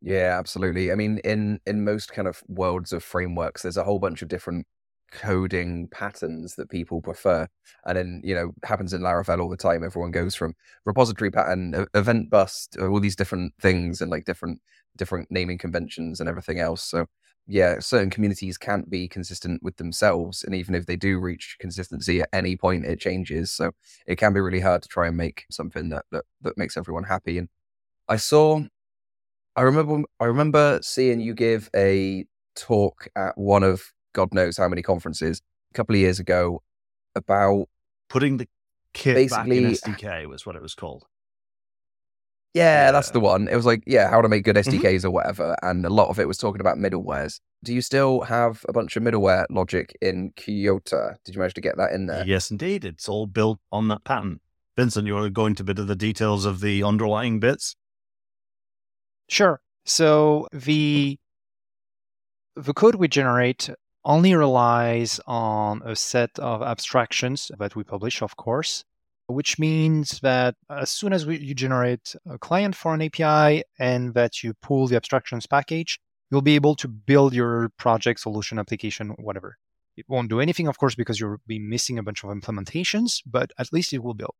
Yeah, 0.00 0.38
absolutely. 0.38 0.92
I 0.92 0.94
mean, 0.94 1.18
in 1.24 1.58
in 1.66 1.82
most 1.82 2.12
kind 2.12 2.28
of 2.28 2.40
worlds 2.46 2.92
of 2.92 3.02
frameworks, 3.02 3.62
there's 3.62 3.78
a 3.78 3.82
whole 3.82 3.98
bunch 3.98 4.22
of 4.22 4.28
different 4.28 4.68
coding 5.10 5.88
patterns 5.88 6.54
that 6.56 6.70
people 6.70 7.00
prefer. 7.00 7.46
And 7.84 7.96
then, 7.96 8.20
you 8.24 8.34
know, 8.34 8.52
happens 8.64 8.92
in 8.92 9.02
Laravel 9.02 9.40
all 9.40 9.48
the 9.48 9.56
time. 9.56 9.84
Everyone 9.84 10.10
goes 10.10 10.34
from 10.34 10.54
repository 10.84 11.30
pattern, 11.30 11.86
event 11.94 12.30
bus, 12.30 12.68
uh, 12.78 12.88
all 12.88 13.00
these 13.00 13.16
different 13.16 13.52
things 13.60 14.00
and 14.00 14.10
like 14.10 14.24
different 14.24 14.60
different 14.96 15.30
naming 15.30 15.58
conventions 15.58 16.20
and 16.20 16.28
everything 16.28 16.58
else. 16.58 16.82
So 16.82 17.06
yeah, 17.46 17.78
certain 17.78 18.10
communities 18.10 18.58
can't 18.58 18.90
be 18.90 19.06
consistent 19.08 19.62
with 19.62 19.76
themselves. 19.76 20.42
And 20.42 20.54
even 20.54 20.74
if 20.74 20.86
they 20.86 20.96
do 20.96 21.20
reach 21.20 21.56
consistency 21.60 22.20
at 22.20 22.28
any 22.32 22.56
point, 22.56 22.84
it 22.86 22.98
changes. 22.98 23.52
So 23.52 23.72
it 24.06 24.16
can 24.16 24.32
be 24.32 24.40
really 24.40 24.60
hard 24.60 24.82
to 24.82 24.88
try 24.88 25.06
and 25.06 25.16
make 25.16 25.46
something 25.50 25.90
that 25.90 26.04
that, 26.12 26.24
that 26.42 26.58
makes 26.58 26.76
everyone 26.76 27.04
happy. 27.04 27.38
And 27.38 27.48
I 28.08 28.16
saw 28.16 28.62
I 29.56 29.62
remember 29.62 30.02
I 30.20 30.24
remember 30.26 30.80
seeing 30.82 31.20
you 31.20 31.34
give 31.34 31.70
a 31.74 32.26
talk 32.56 33.08
at 33.16 33.36
one 33.38 33.62
of 33.62 33.92
God 34.16 34.32
knows 34.32 34.56
how 34.56 34.66
many 34.66 34.80
conferences 34.82 35.42
a 35.72 35.74
couple 35.74 35.94
of 35.94 36.00
years 36.00 36.18
ago 36.18 36.62
about 37.14 37.66
putting 38.08 38.38
the 38.38 38.48
kit 38.94 39.14
basically, 39.14 39.60
back 39.62 39.86
in 39.86 39.94
SDK 39.94 40.26
was 40.26 40.46
what 40.46 40.56
it 40.56 40.62
was 40.62 40.74
called. 40.74 41.04
Yeah, 42.54 42.86
yeah, 42.86 42.92
that's 42.92 43.10
the 43.10 43.20
one. 43.20 43.48
It 43.48 43.54
was 43.54 43.66
like, 43.66 43.82
yeah, 43.86 44.08
how 44.08 44.22
to 44.22 44.28
make 44.30 44.42
good 44.42 44.56
SDKs 44.56 44.80
mm-hmm. 44.80 45.08
or 45.08 45.10
whatever. 45.10 45.54
And 45.60 45.84
a 45.84 45.90
lot 45.90 46.08
of 46.08 46.18
it 46.18 46.26
was 46.26 46.38
talking 46.38 46.62
about 46.62 46.78
middlewares. 46.78 47.40
Do 47.62 47.74
you 47.74 47.82
still 47.82 48.22
have 48.22 48.64
a 48.66 48.72
bunch 48.72 48.96
of 48.96 49.02
middleware 49.02 49.44
logic 49.50 49.94
in 50.00 50.32
Kiota? 50.32 51.16
Did 51.26 51.34
you 51.34 51.38
manage 51.38 51.52
to 51.54 51.60
get 51.60 51.76
that 51.76 51.92
in 51.92 52.06
there? 52.06 52.24
Yes, 52.26 52.50
indeed. 52.50 52.86
It's 52.86 53.10
all 53.10 53.26
built 53.26 53.58
on 53.70 53.88
that 53.88 54.04
pattern. 54.04 54.40
Vincent, 54.74 55.06
you 55.06 55.12
want 55.12 55.26
to 55.26 55.30
go 55.30 55.44
into 55.44 55.62
a 55.62 55.66
bit 55.66 55.78
of 55.78 55.86
the 55.86 55.94
details 55.96 56.46
of 56.46 56.60
the 56.60 56.82
underlying 56.82 57.38
bits? 57.38 57.76
Sure. 59.28 59.60
So 59.84 60.48
the 60.50 61.18
the 62.56 62.72
code 62.72 62.94
we 62.94 63.06
generate 63.06 63.68
only 64.06 64.34
relies 64.34 65.20
on 65.26 65.82
a 65.84 65.96
set 65.96 66.30
of 66.38 66.62
abstractions 66.62 67.50
that 67.58 67.74
we 67.74 67.82
publish, 67.82 68.22
of 68.22 68.36
course, 68.36 68.84
which 69.26 69.58
means 69.58 70.20
that 70.20 70.54
as 70.70 70.90
soon 70.90 71.12
as 71.12 71.26
we, 71.26 71.38
you 71.38 71.54
generate 71.54 72.14
a 72.30 72.38
client 72.38 72.76
for 72.76 72.94
an 72.94 73.02
API 73.02 73.64
and 73.78 74.14
that 74.14 74.44
you 74.44 74.54
pull 74.62 74.86
the 74.86 74.96
abstractions 74.96 75.46
package, 75.46 75.98
you'll 76.30 76.40
be 76.40 76.54
able 76.54 76.76
to 76.76 76.86
build 76.86 77.34
your 77.34 77.70
project, 77.78 78.20
solution, 78.20 78.58
application, 78.60 79.10
whatever. 79.18 79.56
It 79.96 80.06
won't 80.08 80.30
do 80.30 80.40
anything, 80.40 80.68
of 80.68 80.78
course, 80.78 80.94
because 80.94 81.18
you'll 81.18 81.38
be 81.46 81.58
missing 81.58 81.98
a 81.98 82.02
bunch 82.02 82.22
of 82.22 82.30
implementations, 82.30 83.22
but 83.26 83.50
at 83.58 83.72
least 83.72 83.92
it 83.92 84.04
will 84.04 84.14
build. 84.14 84.34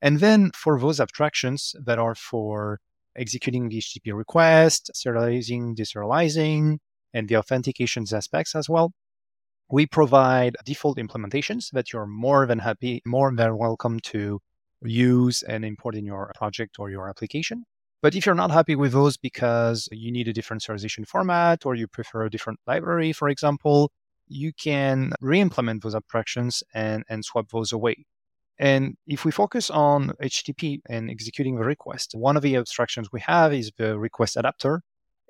And 0.00 0.18
then 0.18 0.50
for 0.52 0.80
those 0.80 0.98
abstractions 0.98 1.76
that 1.84 2.00
are 2.00 2.16
for 2.16 2.80
executing 3.16 3.68
the 3.68 3.78
HTTP 3.78 4.16
request, 4.16 4.90
serializing, 4.96 5.76
deserializing, 5.76 6.78
and 7.14 7.28
the 7.28 7.36
authentications 7.36 8.12
aspects 8.12 8.56
as 8.56 8.68
well, 8.68 8.92
we 9.72 9.86
provide 9.86 10.54
default 10.66 10.98
implementations 10.98 11.70
that 11.70 11.94
you're 11.94 12.06
more 12.06 12.44
than 12.44 12.58
happy, 12.58 13.00
more 13.06 13.32
than 13.34 13.56
welcome 13.56 13.98
to 14.00 14.38
use 14.82 15.42
and 15.42 15.64
import 15.64 15.94
in 15.94 16.04
your 16.04 16.30
project 16.36 16.76
or 16.78 16.90
your 16.90 17.08
application. 17.08 17.64
But 18.02 18.14
if 18.14 18.26
you're 18.26 18.34
not 18.34 18.50
happy 18.50 18.76
with 18.76 18.92
those 18.92 19.16
because 19.16 19.88
you 19.90 20.12
need 20.12 20.28
a 20.28 20.32
different 20.34 20.62
serialization 20.62 21.08
format 21.08 21.64
or 21.64 21.74
you 21.74 21.86
prefer 21.88 22.26
a 22.26 22.30
different 22.30 22.60
library, 22.66 23.14
for 23.14 23.30
example, 23.30 23.90
you 24.28 24.52
can 24.52 25.14
re-implement 25.22 25.82
those 25.82 25.94
abstractions 25.94 26.62
and, 26.74 27.02
and 27.08 27.24
swap 27.24 27.48
those 27.48 27.72
away. 27.72 28.04
And 28.58 28.98
if 29.06 29.24
we 29.24 29.30
focus 29.30 29.70
on 29.70 30.12
HTTP 30.22 30.82
and 30.90 31.10
executing 31.10 31.56
the 31.56 31.64
request, 31.64 32.14
one 32.14 32.36
of 32.36 32.42
the 32.42 32.56
abstractions 32.56 33.08
we 33.10 33.20
have 33.20 33.54
is 33.54 33.72
the 33.78 33.98
request 33.98 34.36
adapter. 34.36 34.82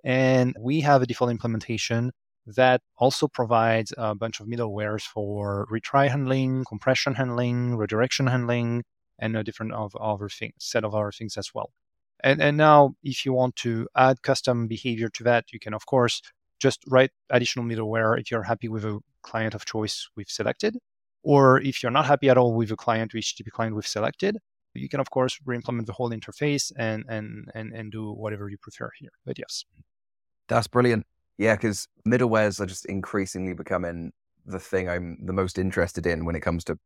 And 0.02 0.56
we 0.58 0.80
have 0.80 1.00
a 1.00 1.06
default 1.06 1.30
implementation 1.30 2.10
that 2.46 2.80
also 2.96 3.28
provides 3.28 3.92
a 3.96 4.14
bunch 4.14 4.40
of 4.40 4.46
middlewares 4.46 5.02
for 5.02 5.66
retry 5.70 6.08
handling, 6.08 6.64
compression 6.64 7.14
handling, 7.14 7.76
redirection 7.76 8.26
handling, 8.26 8.84
and 9.18 9.36
a 9.36 9.44
different 9.44 9.72
of 9.72 9.94
other 9.96 10.28
things, 10.28 10.54
set 10.58 10.84
of 10.84 10.94
other 10.94 11.12
things 11.12 11.36
as 11.36 11.54
well. 11.54 11.70
And, 12.24 12.40
and 12.40 12.56
now, 12.56 12.94
if 13.02 13.24
you 13.24 13.32
want 13.32 13.56
to 13.56 13.88
add 13.96 14.22
custom 14.22 14.68
behavior 14.68 15.08
to 15.08 15.24
that, 15.24 15.52
you 15.52 15.58
can, 15.58 15.74
of 15.74 15.86
course, 15.86 16.22
just 16.60 16.84
write 16.88 17.10
additional 17.30 17.64
middleware 17.64 18.18
if 18.18 18.30
you're 18.30 18.44
happy 18.44 18.68
with 18.68 18.84
a 18.84 19.00
client 19.22 19.54
of 19.54 19.64
choice 19.64 20.08
we've 20.16 20.28
selected. 20.28 20.78
Or 21.24 21.60
if 21.60 21.82
you're 21.82 21.92
not 21.92 22.06
happy 22.06 22.28
at 22.28 22.38
all 22.38 22.54
with 22.54 22.70
a 22.70 22.76
client, 22.76 23.12
HTTP 23.12 23.50
client 23.50 23.74
we've 23.74 23.86
selected, 23.86 24.38
you 24.74 24.88
can, 24.88 25.00
of 25.00 25.10
course, 25.10 25.38
re-implement 25.44 25.86
the 25.86 25.92
whole 25.92 26.10
interface 26.10 26.72
and, 26.76 27.04
and, 27.08 27.48
and, 27.54 27.72
and 27.72 27.92
do 27.92 28.12
whatever 28.12 28.48
you 28.48 28.56
prefer 28.58 28.90
here. 28.98 29.12
But 29.24 29.38
yes. 29.38 29.64
That's 30.48 30.66
brilliant. 30.66 31.06
Yeah, 31.42 31.56
because 31.56 31.88
middlewares 32.06 32.60
are 32.60 32.66
just 32.66 32.86
increasingly 32.86 33.52
becoming 33.52 34.12
the 34.46 34.60
thing 34.60 34.88
I'm 34.88 35.18
the 35.20 35.32
most 35.32 35.58
interested 35.58 36.06
in 36.06 36.24
when 36.24 36.36
it 36.36 36.40
comes 36.40 36.62
to 36.66 36.78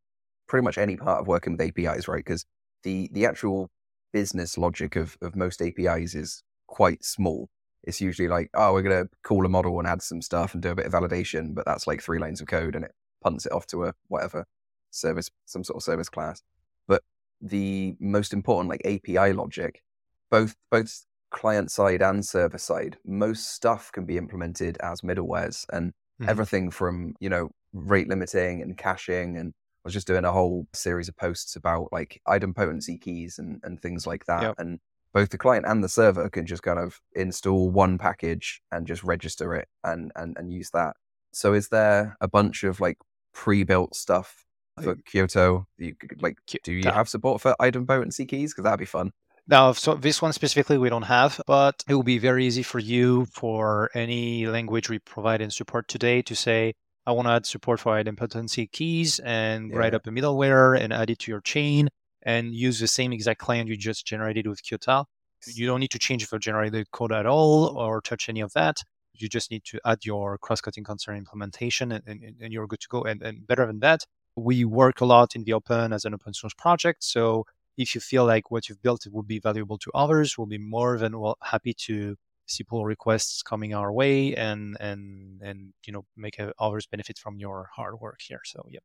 pretty 0.48 0.64
much 0.64 0.78
any 0.78 0.96
part 0.96 1.20
of 1.20 1.26
working 1.26 1.58
with 1.58 1.60
APIs, 1.60 2.08
right? 2.08 2.24
Because 2.24 2.46
the 2.82 3.10
the 3.12 3.26
actual 3.26 3.68
business 4.14 4.56
logic 4.56 4.96
of, 4.96 5.18
of 5.20 5.36
most 5.36 5.60
APIs 5.60 6.14
is 6.14 6.42
quite 6.68 7.04
small. 7.04 7.50
It's 7.84 8.00
usually 8.00 8.28
like, 8.28 8.48
oh, 8.54 8.72
we're 8.72 8.80
to 8.84 9.10
call 9.22 9.44
a 9.44 9.48
model 9.50 9.78
and 9.78 9.86
add 9.86 10.00
some 10.00 10.22
stuff 10.22 10.54
and 10.54 10.62
do 10.62 10.70
a 10.70 10.74
bit 10.74 10.86
of 10.86 10.92
validation, 10.92 11.54
but 11.54 11.66
that's 11.66 11.86
like 11.86 12.00
three 12.00 12.18
lines 12.18 12.40
of 12.40 12.46
code 12.46 12.74
and 12.74 12.86
it 12.86 12.92
punts 13.22 13.44
it 13.44 13.52
off 13.52 13.66
to 13.66 13.84
a 13.84 13.94
whatever 14.08 14.46
service, 14.90 15.30
some 15.44 15.64
sort 15.64 15.76
of 15.76 15.82
service 15.82 16.08
class. 16.08 16.40
But 16.88 17.02
the 17.42 17.94
most 18.00 18.32
important 18.32 18.70
like 18.70 18.86
API 18.86 19.34
logic, 19.34 19.82
both 20.30 20.56
both 20.70 21.04
client 21.30 21.70
side 21.70 22.02
and 22.02 22.24
server 22.24 22.58
side, 22.58 22.96
most 23.04 23.54
stuff 23.54 23.90
can 23.92 24.04
be 24.04 24.16
implemented 24.16 24.78
as 24.82 25.00
middlewares 25.00 25.66
and 25.72 25.92
mm-hmm. 26.20 26.28
everything 26.28 26.70
from, 26.70 27.14
you 27.20 27.28
know, 27.28 27.50
rate 27.72 28.08
limiting 28.08 28.62
and 28.62 28.76
caching 28.76 29.36
and 29.36 29.52
I 29.86 29.86
was 29.86 29.92
just 29.92 30.08
doing 30.08 30.24
a 30.24 30.32
whole 30.32 30.66
series 30.72 31.08
of 31.08 31.16
posts 31.16 31.54
about 31.54 31.92
like 31.92 32.20
idempotency 32.26 33.00
keys 33.00 33.38
and, 33.38 33.60
and 33.62 33.80
things 33.80 34.04
like 34.04 34.26
that. 34.26 34.42
Yep. 34.42 34.54
And 34.58 34.80
both 35.14 35.30
the 35.30 35.38
client 35.38 35.64
and 35.64 35.82
the 35.82 35.88
server 35.88 36.28
can 36.28 36.44
just 36.44 36.64
kind 36.64 36.80
of 36.80 37.00
install 37.14 37.70
one 37.70 37.96
package 37.96 38.60
and 38.72 38.84
just 38.84 39.04
register 39.04 39.54
it 39.54 39.68
and, 39.84 40.10
and, 40.16 40.36
and 40.36 40.52
use 40.52 40.70
that. 40.70 40.96
So 41.32 41.54
is 41.54 41.68
there 41.68 42.16
a 42.20 42.26
bunch 42.26 42.64
of 42.64 42.80
like 42.80 42.98
pre-built 43.32 43.94
stuff 43.94 44.44
for 44.82 44.96
Kiota? 44.96 45.64
You 45.78 45.94
like, 46.20 46.38
do 46.64 46.72
you 46.72 46.90
have 46.90 47.08
support 47.08 47.40
for 47.40 47.54
idempotency 47.60 48.28
keys? 48.28 48.52
Because 48.52 48.64
that'd 48.64 48.80
be 48.80 48.86
fun. 48.86 49.12
Now, 49.48 49.72
so 49.72 49.94
this 49.94 50.20
one 50.20 50.32
specifically 50.32 50.76
we 50.76 50.88
don't 50.88 51.02
have, 51.02 51.40
but 51.46 51.84
it 51.88 51.94
will 51.94 52.02
be 52.02 52.18
very 52.18 52.44
easy 52.46 52.64
for 52.64 52.80
you 52.80 53.26
for 53.26 53.90
any 53.94 54.46
language 54.46 54.90
we 54.90 54.98
provide 54.98 55.40
and 55.40 55.52
support 55.52 55.86
today 55.86 56.20
to 56.22 56.34
say, 56.34 56.74
I 57.06 57.12
want 57.12 57.28
to 57.28 57.32
add 57.32 57.46
support 57.46 57.78
for 57.78 57.92
idempotency 57.92 58.70
keys 58.72 59.20
and 59.20 59.70
yeah. 59.70 59.76
write 59.76 59.94
up 59.94 60.06
a 60.08 60.10
middleware 60.10 60.76
and 60.76 60.92
add 60.92 61.10
it 61.10 61.20
to 61.20 61.30
your 61.30 61.40
chain 61.40 61.88
and 62.22 62.56
use 62.56 62.80
the 62.80 62.88
same 62.88 63.12
exact 63.12 63.38
client 63.38 63.68
you 63.68 63.76
just 63.76 64.04
generated 64.04 64.48
with 64.48 64.64
Kiota. 64.64 65.04
You 65.46 65.66
don't 65.68 65.78
need 65.78 65.92
to 65.92 65.98
change 66.00 66.26
the 66.26 66.40
generated 66.40 66.90
code 66.90 67.12
at 67.12 67.26
all 67.26 67.78
or 67.78 68.00
touch 68.00 68.28
any 68.28 68.40
of 68.40 68.52
that. 68.54 68.78
You 69.14 69.28
just 69.28 69.52
need 69.52 69.62
to 69.66 69.78
add 69.84 70.04
your 70.04 70.38
cross-cutting 70.38 70.82
concern 70.82 71.16
implementation 71.18 71.92
and, 71.92 72.02
and, 72.08 72.34
and 72.40 72.52
you're 72.52 72.66
good 72.66 72.80
to 72.80 72.88
go. 72.88 73.04
And, 73.04 73.22
and 73.22 73.46
better 73.46 73.64
than 73.64 73.78
that, 73.78 74.00
we 74.34 74.64
work 74.64 75.00
a 75.00 75.04
lot 75.04 75.36
in 75.36 75.44
the 75.44 75.52
open 75.52 75.92
as 75.92 76.04
an 76.04 76.14
open 76.14 76.34
source 76.34 76.52
project. 76.54 77.04
So 77.04 77.46
if 77.76 77.94
you 77.94 78.00
feel 78.00 78.24
like 78.24 78.50
what 78.50 78.68
you've 78.68 78.82
built 78.82 79.06
would 79.10 79.26
be 79.26 79.38
valuable 79.38 79.78
to 79.78 79.90
others, 79.94 80.36
we'll 80.36 80.46
be 80.46 80.58
more 80.58 80.98
than 80.98 81.18
well, 81.18 81.36
happy 81.42 81.74
to 81.74 82.16
see 82.46 82.64
pull 82.64 82.84
requests 82.84 83.42
coming 83.42 83.74
our 83.74 83.92
way 83.92 84.34
and 84.36 84.76
and 84.78 85.40
and 85.42 85.72
you 85.84 85.92
know 85.92 86.04
make 86.16 86.38
uh, 86.38 86.52
others 86.58 86.86
benefit 86.86 87.18
from 87.18 87.38
your 87.38 87.68
hard 87.74 88.00
work 88.00 88.20
here. 88.20 88.40
So 88.44 88.66
yeah. 88.70 88.80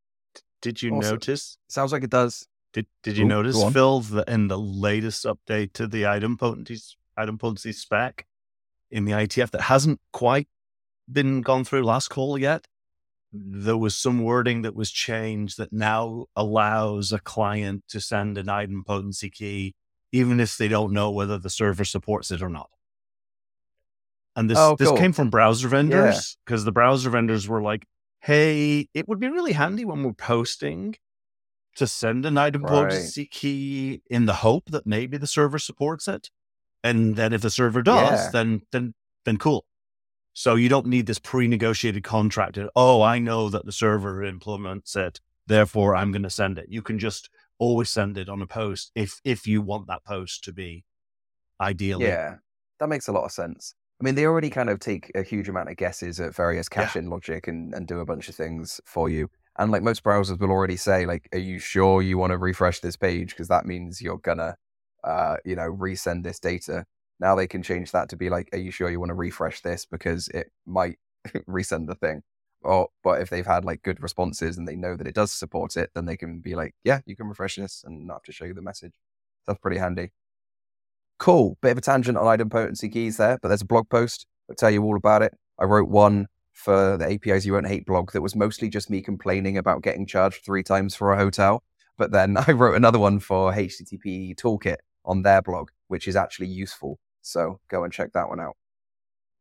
Did 0.62 0.82
you 0.82 0.96
awesome. 0.96 1.12
notice? 1.12 1.58
Sounds 1.68 1.92
like 1.92 2.04
it 2.04 2.10
does. 2.10 2.48
Did 2.74 2.86
Did 3.04 3.18
you 3.18 3.26
Ooh, 3.26 3.30
notice, 3.30 3.62
Phil, 3.72 4.02
that 4.02 4.30
in 4.30 4.48
the 4.48 4.60
latest 4.60 5.26
update 5.26 5.74
to 5.74 5.88
the 5.88 6.04
idempotencies 6.04 6.96
item 7.18 7.38
potency 7.38 7.74
spec 7.74 8.26
in 8.90 9.06
the 9.06 9.12
IETF 9.12 9.52
that 9.52 9.62
hasn't 9.62 10.00
quite 10.14 10.48
been 11.12 11.42
gone 11.42 11.64
through 11.64 11.84
last 11.84 12.10
call 12.10 12.38
yet? 12.38 12.68
There 13.34 13.78
was 13.78 13.96
some 13.96 14.24
wording 14.24 14.64
that 14.64 14.76
was 14.76 14.92
changed 14.92 15.58
that 15.58 15.72
now 15.72 16.26
allows 16.36 17.12
a 17.12 17.20
client 17.20 17.84
to 17.90 18.02
send 18.02 18.38
an 18.38 18.48
idempotency 18.48 19.32
key 19.32 19.74
even 20.12 20.40
if 20.40 20.58
they 20.58 20.68
don't 20.68 20.92
know 20.92 21.12
whether 21.12 21.38
the 21.38 21.50
server 21.50 21.86
supports 21.86 22.32
it 22.32 22.42
or 22.42 22.50
not. 22.50 22.70
And 24.36 24.50
this 24.50 24.58
oh, 24.58 24.76
cool. 24.76 24.92
this 24.92 25.00
came 25.00 25.14
from 25.14 25.30
browser 25.30 25.68
vendors 25.68 26.38
because 26.46 26.62
yeah. 26.62 26.66
the 26.66 26.72
browser 26.72 27.10
vendors 27.10 27.48
were 27.48 27.62
like, 27.62 27.86
"Hey, 28.20 28.88
it 28.94 29.08
would 29.08 29.20
be 29.20 29.28
really 29.28 29.52
handy 29.54 29.84
when 29.84 30.04
we're 30.04 30.14
posting 30.14 30.96
to 31.76 31.88
send 31.88 32.26
an 32.26 32.36
idempotency 32.36 33.18
right. 33.18 33.32
key 33.32 34.02
in 34.10 34.26
the 34.26 34.36
hope 34.36 34.70
that 34.72 34.86
maybe 34.86 35.18
the 35.18 35.28
server 35.28 35.60
supports 35.60 36.08
it, 36.08 36.30
and 36.84 37.18
then 37.18 37.34
if 37.34 37.42
the 37.42 37.50
server 37.50 37.82
does, 37.82 38.26
yeah. 38.26 38.30
then 38.32 38.62
then 38.72 38.94
then 39.26 39.38
cool. 39.38 39.66
So 40.42 40.56
you 40.56 40.70
don't 40.70 40.88
need 40.88 41.06
this 41.06 41.20
pre-negotiated 41.20 42.04
contract. 42.04 42.58
Oh, 42.76 43.04
I 43.04 43.20
know 43.20 43.48
that 43.50 43.64
the 43.64 43.72
server 43.72 44.24
implements 44.24 44.96
it, 44.96 45.20
therefore 45.46 45.96
I'm 45.96 46.12
going 46.12 46.24
to 46.24 46.32
send 46.32 46.58
it. 46.58 46.66
You 46.68 46.82
can 46.82 46.98
just 46.98 47.30
always 47.60 47.92
send 47.92 48.18
it 48.18 48.28
on 48.28 48.42
a 48.42 48.48
post 48.48 48.92
if 48.96 49.22
if 49.24 49.46
you 49.46 49.62
want 49.62 49.86
that 49.86 50.04
post 50.04 50.44
to 50.46 50.52
be 50.52 50.84
ideally. 51.60 52.06
Yeah, 52.06 52.38
that 52.80 52.90
makes 52.90 53.08
a 53.08 53.12
lot 53.12 53.26
of 53.26 53.32
sense. 53.32 53.76
I 54.02 54.04
mean, 54.04 54.16
they 54.16 54.26
already 54.26 54.50
kind 54.50 54.72
of 54.72 54.80
take 54.80 55.12
a 55.14 55.22
huge 55.22 55.48
amount 55.48 55.70
of 55.70 55.78
guesses 55.78 56.20
at 56.20 56.34
various 56.34 56.68
caching 56.68 57.04
yeah. 57.04 57.10
logic 57.12 57.48
and, 57.48 57.76
and 57.76 57.86
do 57.86 58.00
a 58.00 58.06
bunch 58.06 58.28
of 58.28 58.34
things 58.34 58.82
for 58.84 59.10
you. 59.10 59.30
And 59.60 59.72
like 59.72 59.84
most 59.84 60.04
browsers 60.04 60.40
will 60.40 60.50
already 60.50 60.76
say, 60.76 61.06
like, 61.06 61.30
are 61.34 61.38
you 61.38 61.60
sure 61.60 62.02
you 62.02 62.18
want 62.18 62.32
to 62.32 62.40
refresh 62.40 62.80
this 62.80 62.96
page? 62.96 63.30
Because 63.30 63.50
that 63.50 63.68
means 63.68 64.02
you're 64.02 64.18
gonna, 64.18 64.58
uh, 65.04 65.38
you 65.46 65.56
know, 65.56 65.72
resend 65.72 66.24
this 66.24 66.40
data. 66.40 66.88
Now 67.22 67.36
they 67.36 67.48
can 67.48 67.62
change 67.62 67.92
that 67.92 68.10
to 68.10 68.18
be 68.18 68.30
like, 68.30 68.50
are 68.52 68.58
you 68.58 68.72
sure 68.72 68.90
you 68.90 69.00
want 69.00 69.12
to 69.12 69.16
refresh 69.16 69.62
this 69.62 69.86
because 69.86 70.28
it 70.30 70.52
might 70.66 70.98
resend 71.48 71.88
the 71.88 71.96
thing? 71.96 72.24
Or, 72.64 72.90
but 73.04 73.22
if 73.22 73.30
they've 73.30 73.46
had 73.46 73.64
like 73.64 73.84
good 73.84 74.02
responses 74.02 74.58
and 74.58 74.68
they 74.68 74.76
know 74.76 74.96
that 74.96 75.08
it 75.08 75.16
does 75.16 75.32
support 75.32 75.78
it, 75.78 75.92
then 75.94 76.06
they 76.06 76.18
can 76.18 76.40
be 76.40 76.56
like, 76.56 76.74
yeah, 76.84 77.00
you 77.06 77.16
can 77.16 77.28
refresh 77.28 77.56
this 77.56 77.84
and 77.86 78.08
not 78.08 78.16
have 78.16 78.24
to 78.24 78.32
show 78.32 78.46
you 78.46 78.56
the 78.56 78.62
message. 78.62 78.94
That's 79.48 79.60
pretty 79.60 79.78
handy. 79.78 80.12
Cool. 81.20 81.58
Bit 81.62 81.74
of 81.74 81.78
a 81.78 81.82
tangent 81.82 82.18
on 82.18 82.26
idempotency 82.26 82.92
keys 82.92 83.18
there, 83.18 83.38
but 83.40 83.50
there's 83.50 83.62
a 83.62 83.66
blog 83.66 83.88
post. 83.90 84.26
I'll 84.50 84.56
tell 84.56 84.72
you 84.72 84.84
all 84.84 84.98
about 84.98 85.22
it. 85.22 85.34
I 85.60 85.66
wrote 85.66 85.90
one 85.90 86.28
for 86.54 86.98
the 86.98 87.14
APIs 87.14 87.46
You 87.46 87.54
Won't 87.54 87.68
Hate 87.68 87.86
blog 87.86 88.12
that 88.14 88.22
was 88.22 88.36
mostly 88.36 88.70
just 88.70 88.90
me 88.90 89.02
complaining 89.02 89.58
about 89.58 89.84
getting 89.84 90.08
charged 90.08 90.44
three 90.44 90.64
times 90.64 90.96
for 90.96 91.12
a 91.12 91.18
hotel. 91.18 91.64
But 91.98 92.12
then 92.12 92.36
I 92.48 92.52
wrote 92.52 92.76
another 92.76 92.98
one 93.00 93.20
for 93.20 93.54
HTTP 93.54 94.36
Toolkit 94.36 94.78
on 95.06 95.22
their 95.22 95.44
blog, 95.44 95.70
which 95.88 96.08
is 96.08 96.16
actually 96.16 96.48
useful. 96.48 97.00
So 97.22 97.60
go 97.70 97.84
and 97.84 97.94
check 97.94 98.14
that 98.14 98.30
one 98.30 98.40
out. 98.40 98.56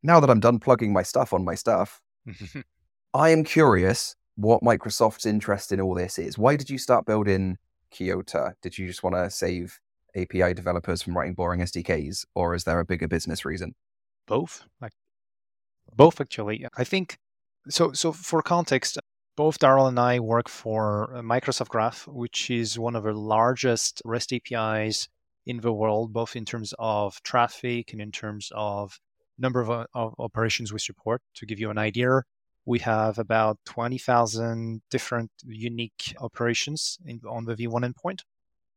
Now 0.02 0.20
that 0.20 0.30
I'm 0.30 0.40
done 0.40 0.58
plugging 0.58 0.92
my 0.92 1.02
stuff 1.02 1.32
on 1.32 1.44
my 1.44 1.54
stuff, 1.54 2.00
I 3.14 3.30
am 3.30 3.44
curious 3.44 4.16
what 4.36 4.62
Microsoft's 4.62 5.26
interest 5.26 5.72
in 5.72 5.80
all 5.80 5.94
this 5.94 6.18
is. 6.18 6.38
Why 6.38 6.56
did 6.56 6.70
you 6.70 6.78
start 6.78 7.06
building 7.06 7.58
Kiota? 7.92 8.52
Did 8.62 8.78
you 8.78 8.86
just 8.86 9.02
want 9.02 9.16
to 9.16 9.30
save 9.30 9.78
API 10.16 10.54
developers 10.54 11.02
from 11.02 11.16
writing 11.16 11.34
boring 11.34 11.60
SDKs, 11.60 12.24
or 12.34 12.54
is 12.54 12.64
there 12.64 12.80
a 12.80 12.84
bigger 12.84 13.08
business 13.08 13.44
reason? 13.44 13.74
Both, 14.26 14.64
like 14.80 14.92
both 15.94 16.20
actually. 16.20 16.66
I 16.76 16.84
think 16.84 17.18
so. 17.68 17.92
So 17.92 18.12
for 18.12 18.42
context, 18.42 18.98
both 19.36 19.58
Darrel 19.58 19.86
and 19.86 19.98
I 19.98 20.20
work 20.20 20.48
for 20.48 21.16
uh, 21.16 21.20
Microsoft 21.20 21.68
Graph, 21.68 22.06
which 22.06 22.50
is 22.50 22.78
one 22.78 22.96
of 22.96 23.04
the 23.04 23.12
largest 23.12 24.02
REST 24.04 24.32
APIs 24.34 25.08
in 25.50 25.60
the 25.60 25.72
world, 25.72 26.12
both 26.12 26.36
in 26.36 26.44
terms 26.44 26.72
of 26.78 27.22
traffic 27.22 27.92
and 27.92 28.00
in 28.00 28.12
terms 28.12 28.50
of 28.54 28.98
number 29.38 29.60
of, 29.60 29.70
uh, 29.70 29.86
of 29.94 30.14
operations 30.18 30.72
we 30.72 30.78
support. 30.78 31.22
To 31.36 31.46
give 31.46 31.58
you 31.58 31.70
an 31.70 31.78
idea, 31.78 32.22
we 32.64 32.78
have 32.80 33.18
about 33.18 33.58
20,000 33.66 34.82
different 34.90 35.30
unique 35.44 36.14
operations 36.20 36.98
in, 37.04 37.20
on 37.28 37.44
the 37.44 37.54
V1 37.54 37.92
endpoint. 37.92 38.20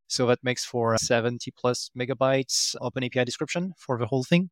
So 0.07 0.27
that 0.27 0.39
makes 0.43 0.65
for 0.65 0.97
70 0.97 1.51
plus 1.51 1.89
megabytes 1.97 2.75
open 2.81 3.03
API 3.03 3.25
description 3.25 3.73
for 3.77 3.97
the 3.97 4.05
whole 4.05 4.23
thing. 4.23 4.49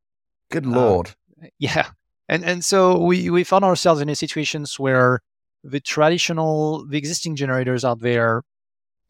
Good 0.49 0.65
uh, 0.65 0.69
lord. 0.69 1.15
Uh, 1.41 1.47
yeah. 1.59 1.89
And 2.29 2.45
and 2.45 2.63
so 2.63 2.97
we, 2.97 3.29
we 3.29 3.43
found 3.43 3.65
ourselves 3.65 3.99
in 3.99 4.07
a 4.07 4.15
situations 4.15 4.79
where 4.79 5.19
the 5.63 5.81
traditional 5.81 6.87
the 6.87 6.97
existing 6.97 7.35
generators 7.35 7.83
out 7.83 7.99
there 7.99 8.43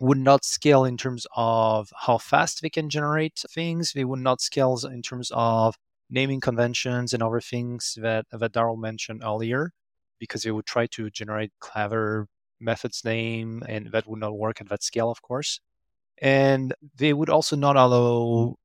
would 0.02 0.18
not 0.20 0.46
scale 0.46 0.86
in 0.86 0.98
terms 0.98 1.28
of 1.36 1.92
how 2.06 2.18
fast 2.18 2.62
they 2.62 2.70
can 2.70 2.90
generate 2.90 3.44
things. 3.52 3.94
They 3.94 4.06
would 4.06 4.20
not 4.20 4.42
scale 4.42 4.78
in 4.86 5.02
terms 5.04 5.32
of 5.36 5.76
naming 6.10 6.42
conventions 6.42 7.14
and 7.14 7.24
other 7.24 7.42
things 7.42 7.98
that 8.02 8.26
that 8.32 8.54
Darrel 8.54 8.78
mentioned 8.78 9.24
earlier, 9.24 9.72
because 10.20 10.44
they 10.44 10.52
would 10.52 10.66
try 10.68 10.88
to 10.88 11.10
generate 11.12 11.52
clever 11.60 12.28
methods 12.60 13.04
name 13.06 13.64
and 13.70 13.92
that 13.94 14.08
would 14.08 14.20
not 14.20 14.38
work 14.38 14.62
at 14.62 14.70
that 14.70 14.84
scale, 14.84 15.10
of 15.12 15.22
course 15.22 15.60
and 16.22 16.74
they 16.98 17.14
would 17.14 17.30
also 17.30 17.56
not 17.56 17.76
allow 17.76 18.56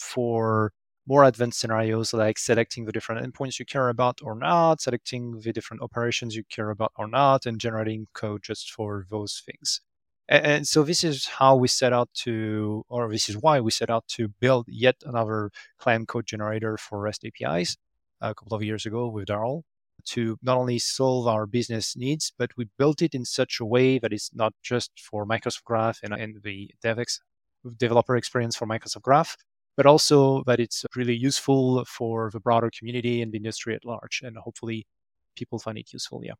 for 0.00 0.72
more 1.06 1.24
advanced 1.24 1.60
scenarios 1.60 2.12
like 2.14 2.38
selecting 2.38 2.84
the 2.84 2.92
different 2.92 3.24
endpoints 3.24 3.58
you 3.58 3.64
care 3.66 3.88
about 3.88 4.20
or 4.22 4.34
not, 4.36 4.80
selecting 4.80 5.40
the 5.40 5.52
different 5.52 5.82
operations 5.82 6.36
you 6.36 6.44
care 6.50 6.70
about 6.70 6.92
or 6.96 7.08
not, 7.08 7.46
and 7.46 7.60
generating 7.60 8.06
code 8.14 8.42
just 8.42 8.70
for 8.72 9.06
those 9.10 9.42
things. 9.46 9.80
And, 10.30 10.66
so 10.66 10.84
this 10.84 11.02
is 11.02 11.26
how 11.26 11.56
we 11.56 11.66
set 11.66 11.92
out 11.92 12.08
to, 12.22 12.84
or 12.88 13.10
this 13.10 13.28
is 13.28 13.36
why 13.36 13.60
we 13.60 13.72
set 13.72 13.90
out 13.90 14.06
to 14.08 14.28
build 14.28 14.66
yet 14.68 14.94
another 15.04 15.50
client 15.78 16.06
code 16.06 16.26
generator 16.26 16.76
for 16.76 17.00
REST 17.00 17.26
APIs 17.26 17.76
a 18.20 18.34
couple 18.34 18.56
of 18.56 18.62
years 18.62 18.86
ago 18.86 19.08
with 19.08 19.26
Darrel 19.26 19.64
to 20.06 20.38
not 20.40 20.56
only 20.56 20.78
solve 20.78 21.26
our 21.26 21.46
business 21.46 21.96
needs, 21.96 22.32
but 22.38 22.52
we 22.56 22.68
built 22.78 23.02
it 23.02 23.14
in 23.14 23.24
such 23.24 23.58
a 23.60 23.64
way 23.64 23.98
that 23.98 24.12
it's 24.12 24.30
not 24.32 24.54
just 24.62 24.92
for 25.00 25.26
Microsoft 25.26 25.64
Graph 25.64 25.98
and, 26.04 26.14
and 26.14 26.36
the 26.44 26.70
DevX 26.82 27.18
developer 27.76 28.16
experience 28.16 28.56
for 28.56 28.66
Microsoft 28.66 29.02
Graph, 29.02 29.36
but 29.76 29.84
also 29.84 30.44
that 30.44 30.60
it's 30.60 30.86
really 30.94 31.16
useful 31.16 31.84
for 31.86 32.30
the 32.32 32.40
broader 32.40 32.70
community 32.76 33.20
and 33.20 33.32
the 33.32 33.38
industry 33.38 33.74
at 33.74 33.84
large. 33.84 34.22
And 34.24 34.36
hopefully 34.36 34.86
people 35.36 35.58
find 35.58 35.76
it 35.76 35.92
useful. 35.92 36.22
Yeah. 36.24 36.34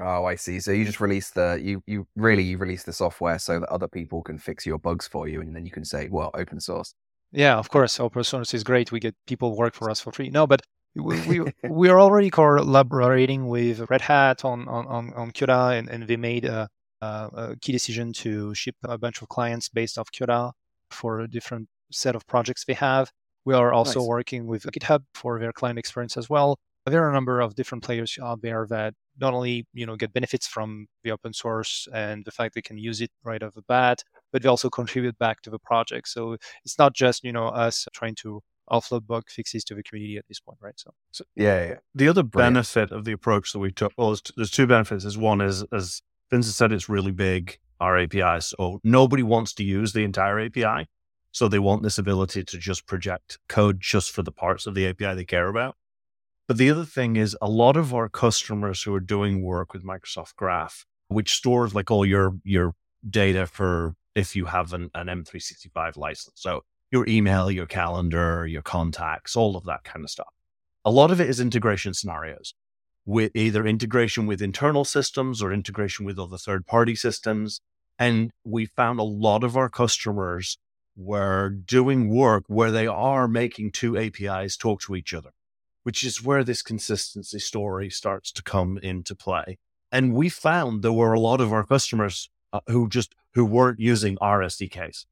Oh, 0.00 0.24
I 0.24 0.36
see. 0.36 0.60
So 0.60 0.72
you 0.72 0.84
just 0.84 1.00
release 1.00 1.30
the 1.30 1.60
you 1.62 1.82
you 1.86 2.06
really 2.16 2.42
you 2.42 2.58
release 2.58 2.84
the 2.84 2.92
software 2.92 3.38
so 3.38 3.60
that 3.60 3.68
other 3.68 3.88
people 3.88 4.22
can 4.22 4.38
fix 4.38 4.66
your 4.66 4.78
bugs 4.78 5.06
for 5.06 5.28
you, 5.28 5.40
and 5.40 5.54
then 5.54 5.64
you 5.64 5.70
can 5.70 5.84
say, 5.84 6.08
well, 6.10 6.30
open 6.34 6.60
source. 6.60 6.94
Yeah, 7.32 7.56
of 7.56 7.70
course, 7.70 8.00
open 8.00 8.24
source 8.24 8.54
is 8.54 8.64
great. 8.64 8.90
We 8.90 9.00
get 9.00 9.14
people 9.26 9.56
work 9.56 9.74
for 9.74 9.90
us 9.90 10.00
for 10.00 10.12
free. 10.12 10.30
No, 10.30 10.46
but 10.46 10.62
we 10.94 11.20
we, 11.28 11.52
we 11.68 11.88
are 11.88 12.00
already 12.00 12.30
collaborating 12.30 13.48
with 13.48 13.88
Red 13.90 14.00
Hat 14.00 14.44
on 14.44 14.66
on 14.68 14.86
on, 14.86 15.12
on 15.14 15.32
and, 15.72 15.88
and 15.88 16.08
they 16.08 16.16
made 16.16 16.44
a, 16.44 16.68
a 17.00 17.56
key 17.60 17.72
decision 17.72 18.12
to 18.12 18.54
ship 18.54 18.76
a 18.84 18.98
bunch 18.98 19.22
of 19.22 19.28
clients 19.28 19.68
based 19.68 19.98
off 19.98 20.10
Kiota 20.12 20.52
for 20.90 21.20
a 21.20 21.28
different 21.28 21.68
set 21.92 22.16
of 22.16 22.26
projects 22.26 22.64
they 22.64 22.74
have. 22.74 23.10
We 23.44 23.54
are 23.54 23.72
also 23.72 24.00
nice. 24.00 24.08
working 24.08 24.46
with 24.46 24.64
GitHub 24.64 25.04
for 25.14 25.38
their 25.38 25.52
client 25.52 25.78
experience 25.78 26.16
as 26.16 26.28
well. 26.28 26.58
There 26.86 27.04
are 27.04 27.10
a 27.10 27.14
number 27.14 27.40
of 27.40 27.54
different 27.54 27.84
players 27.84 28.18
out 28.22 28.42
there 28.42 28.66
that 28.70 28.94
not 29.20 29.34
only 29.34 29.66
you 29.72 29.86
know 29.86 29.96
get 29.96 30.12
benefits 30.12 30.46
from 30.46 30.86
the 31.04 31.10
open 31.10 31.32
source 31.32 31.86
and 31.92 32.24
the 32.24 32.30
fact 32.30 32.54
they 32.54 32.62
can 32.62 32.78
use 32.78 33.00
it 33.00 33.10
right 33.24 33.42
off 33.42 33.54
the 33.54 33.62
bat, 33.62 34.02
but 34.32 34.42
they 34.42 34.48
also 34.48 34.70
contribute 34.70 35.18
back 35.18 35.42
to 35.42 35.50
the 35.50 35.58
project. 35.58 36.08
So 36.08 36.36
it's 36.64 36.78
not 36.78 36.94
just 36.94 37.24
you 37.24 37.32
know 37.32 37.48
us 37.48 37.86
trying 37.92 38.14
to 38.16 38.42
offload 38.70 39.06
bug 39.06 39.24
fixes 39.28 39.64
to 39.64 39.74
the 39.74 39.82
community 39.82 40.16
at 40.16 40.26
this 40.28 40.40
point, 40.40 40.58
right? 40.60 40.78
So, 40.78 40.92
so 41.10 41.24
yeah, 41.34 41.66
yeah, 41.66 41.74
The 41.94 42.08
other 42.08 42.22
benefit 42.22 42.92
of 42.92 43.04
the 43.04 43.12
approach 43.12 43.52
that 43.52 43.58
we 43.58 43.72
took, 43.72 43.92
well, 43.96 44.10
there's, 44.10 44.22
there's 44.36 44.50
two 44.50 44.66
benefits. 44.66 45.04
Is 45.04 45.18
one 45.18 45.40
is 45.40 45.64
as 45.72 46.02
Vincent 46.30 46.54
said, 46.54 46.72
it's 46.72 46.88
really 46.88 47.12
big 47.12 47.58
our 47.80 47.98
API, 47.98 48.40
so 48.40 48.78
nobody 48.84 49.22
wants 49.22 49.54
to 49.54 49.64
use 49.64 49.92
the 49.92 50.04
entire 50.04 50.38
API. 50.38 50.86
So 51.32 51.48
they 51.48 51.58
want 51.58 51.82
this 51.82 51.96
ability 51.96 52.44
to 52.44 52.58
just 52.58 52.86
project 52.86 53.38
code 53.48 53.80
just 53.80 54.10
for 54.10 54.22
the 54.22 54.32
parts 54.32 54.66
of 54.66 54.74
the 54.74 54.86
API 54.88 55.14
they 55.14 55.24
care 55.24 55.48
about. 55.48 55.76
But 56.50 56.56
the 56.56 56.68
other 56.68 56.84
thing 56.84 57.14
is 57.14 57.36
a 57.40 57.48
lot 57.48 57.76
of 57.76 57.94
our 57.94 58.08
customers 58.08 58.82
who 58.82 58.92
are 58.92 58.98
doing 58.98 59.40
work 59.40 59.72
with 59.72 59.84
Microsoft 59.84 60.34
Graph, 60.34 60.84
which 61.06 61.32
stores 61.32 61.76
like 61.76 61.92
all 61.92 62.04
your 62.04 62.40
your 62.42 62.74
data 63.08 63.46
for 63.46 63.94
if 64.16 64.34
you 64.34 64.46
have 64.46 64.72
an, 64.72 64.90
an 64.96 65.06
M365 65.06 65.96
license. 65.96 66.40
So 66.40 66.64
your 66.90 67.06
email, 67.06 67.52
your 67.52 67.66
calendar, 67.66 68.48
your 68.48 68.62
contacts, 68.62 69.36
all 69.36 69.56
of 69.56 69.62
that 69.66 69.84
kind 69.84 70.04
of 70.04 70.10
stuff. 70.10 70.34
A 70.84 70.90
lot 70.90 71.12
of 71.12 71.20
it 71.20 71.30
is 71.30 71.38
integration 71.38 71.94
scenarios 71.94 72.52
with 73.06 73.30
either 73.36 73.64
integration 73.64 74.26
with 74.26 74.42
internal 74.42 74.84
systems 74.84 75.40
or 75.40 75.52
integration 75.52 76.04
with 76.04 76.18
other 76.18 76.36
third 76.36 76.66
party 76.66 76.96
systems. 76.96 77.60
And 77.96 78.32
we 78.42 78.66
found 78.66 78.98
a 78.98 79.04
lot 79.04 79.44
of 79.44 79.56
our 79.56 79.68
customers 79.68 80.58
were 80.96 81.48
doing 81.48 82.08
work 82.08 82.42
where 82.48 82.72
they 82.72 82.88
are 82.88 83.28
making 83.28 83.70
two 83.70 83.96
APIs 83.96 84.56
talk 84.56 84.80
to 84.80 84.96
each 84.96 85.14
other, 85.14 85.30
which 85.82 86.04
is 86.04 86.22
where 86.22 86.44
this 86.44 86.62
consistency 86.62 87.38
story 87.38 87.90
starts 87.90 88.32
to 88.32 88.42
come 88.42 88.78
into 88.82 89.14
play. 89.14 89.58
And 89.92 90.14
we 90.14 90.28
found 90.28 90.82
there 90.82 90.92
were 90.92 91.12
a 91.12 91.20
lot 91.20 91.40
of 91.40 91.52
our 91.52 91.64
customers 91.64 92.30
uh, 92.52 92.60
who 92.68 92.88
just 92.88 93.14
who 93.34 93.44
weren't 93.44 93.80
using 93.80 94.18
our 94.20 94.40
SDKs, 94.40 95.06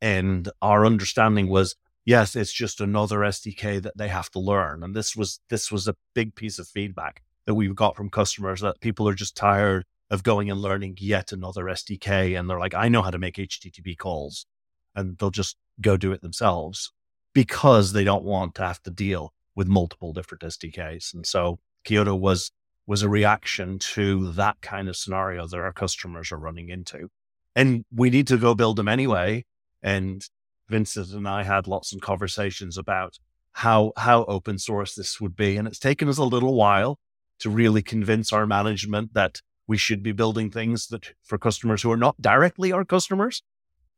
and 0.00 0.48
our 0.60 0.84
understanding 0.86 1.48
was 1.48 1.76
yes, 2.04 2.34
it's 2.34 2.52
just 2.52 2.80
another 2.80 3.18
SDK 3.20 3.80
that 3.82 3.96
they 3.96 4.08
have 4.08 4.30
to 4.30 4.40
learn. 4.40 4.82
And 4.82 4.94
this 4.94 5.14
was 5.16 5.40
this 5.48 5.70
was 5.70 5.88
a 5.88 5.96
big 6.14 6.34
piece 6.34 6.58
of 6.58 6.68
feedback 6.68 7.22
that 7.46 7.54
we 7.54 7.68
got 7.68 7.96
from 7.96 8.10
customers 8.10 8.60
that 8.60 8.80
people 8.80 9.08
are 9.08 9.14
just 9.14 9.36
tired 9.36 9.84
of 10.10 10.22
going 10.22 10.50
and 10.50 10.60
learning 10.60 10.96
yet 11.00 11.32
another 11.32 11.64
SDK, 11.64 12.38
and 12.38 12.48
they're 12.48 12.58
like, 12.58 12.74
I 12.74 12.88
know 12.88 13.02
how 13.02 13.10
to 13.10 13.18
make 13.18 13.36
HTTP 13.36 13.96
calls 13.96 14.46
and 14.94 15.16
they'll 15.18 15.30
just 15.30 15.56
go 15.80 15.96
do 15.96 16.12
it 16.12 16.22
themselves 16.22 16.92
because 17.32 17.92
they 17.92 18.04
don't 18.04 18.24
want 18.24 18.54
to 18.56 18.62
have 18.62 18.82
to 18.82 18.90
deal 18.90 19.32
with 19.54 19.68
multiple 19.68 20.12
different 20.12 20.42
SDKs. 20.42 21.14
And 21.14 21.26
so 21.26 21.58
Kiota 21.84 22.18
was 22.18 22.52
was 22.86 23.02
a 23.02 23.08
reaction 23.08 23.78
to 23.78 24.32
that 24.32 24.60
kind 24.60 24.88
of 24.88 24.96
scenario 24.96 25.46
that 25.46 25.56
our 25.56 25.72
customers 25.72 26.32
are 26.32 26.36
running 26.36 26.68
into. 26.68 27.08
And 27.54 27.84
we 27.94 28.10
need 28.10 28.26
to 28.28 28.36
go 28.36 28.54
build 28.54 28.76
them 28.76 28.88
anyway. 28.88 29.44
And 29.82 30.24
Vincent 30.68 31.12
and 31.12 31.28
I 31.28 31.44
had 31.44 31.68
lots 31.68 31.92
of 31.92 32.00
conversations 32.00 32.76
about 32.76 33.18
how 33.52 33.92
how 33.96 34.24
open 34.24 34.58
source 34.58 34.94
this 34.94 35.20
would 35.20 35.36
be. 35.36 35.56
And 35.56 35.68
it's 35.68 35.78
taken 35.78 36.08
us 36.08 36.18
a 36.18 36.24
little 36.24 36.54
while 36.54 36.98
to 37.40 37.50
really 37.50 37.82
convince 37.82 38.32
our 38.32 38.46
management 38.46 39.14
that 39.14 39.40
we 39.66 39.76
should 39.76 40.02
be 40.02 40.12
building 40.12 40.50
things 40.50 40.88
that 40.88 41.12
for 41.22 41.38
customers 41.38 41.82
who 41.82 41.90
are 41.90 41.96
not 41.96 42.20
directly 42.20 42.72
our 42.72 42.84
customers, 42.84 43.42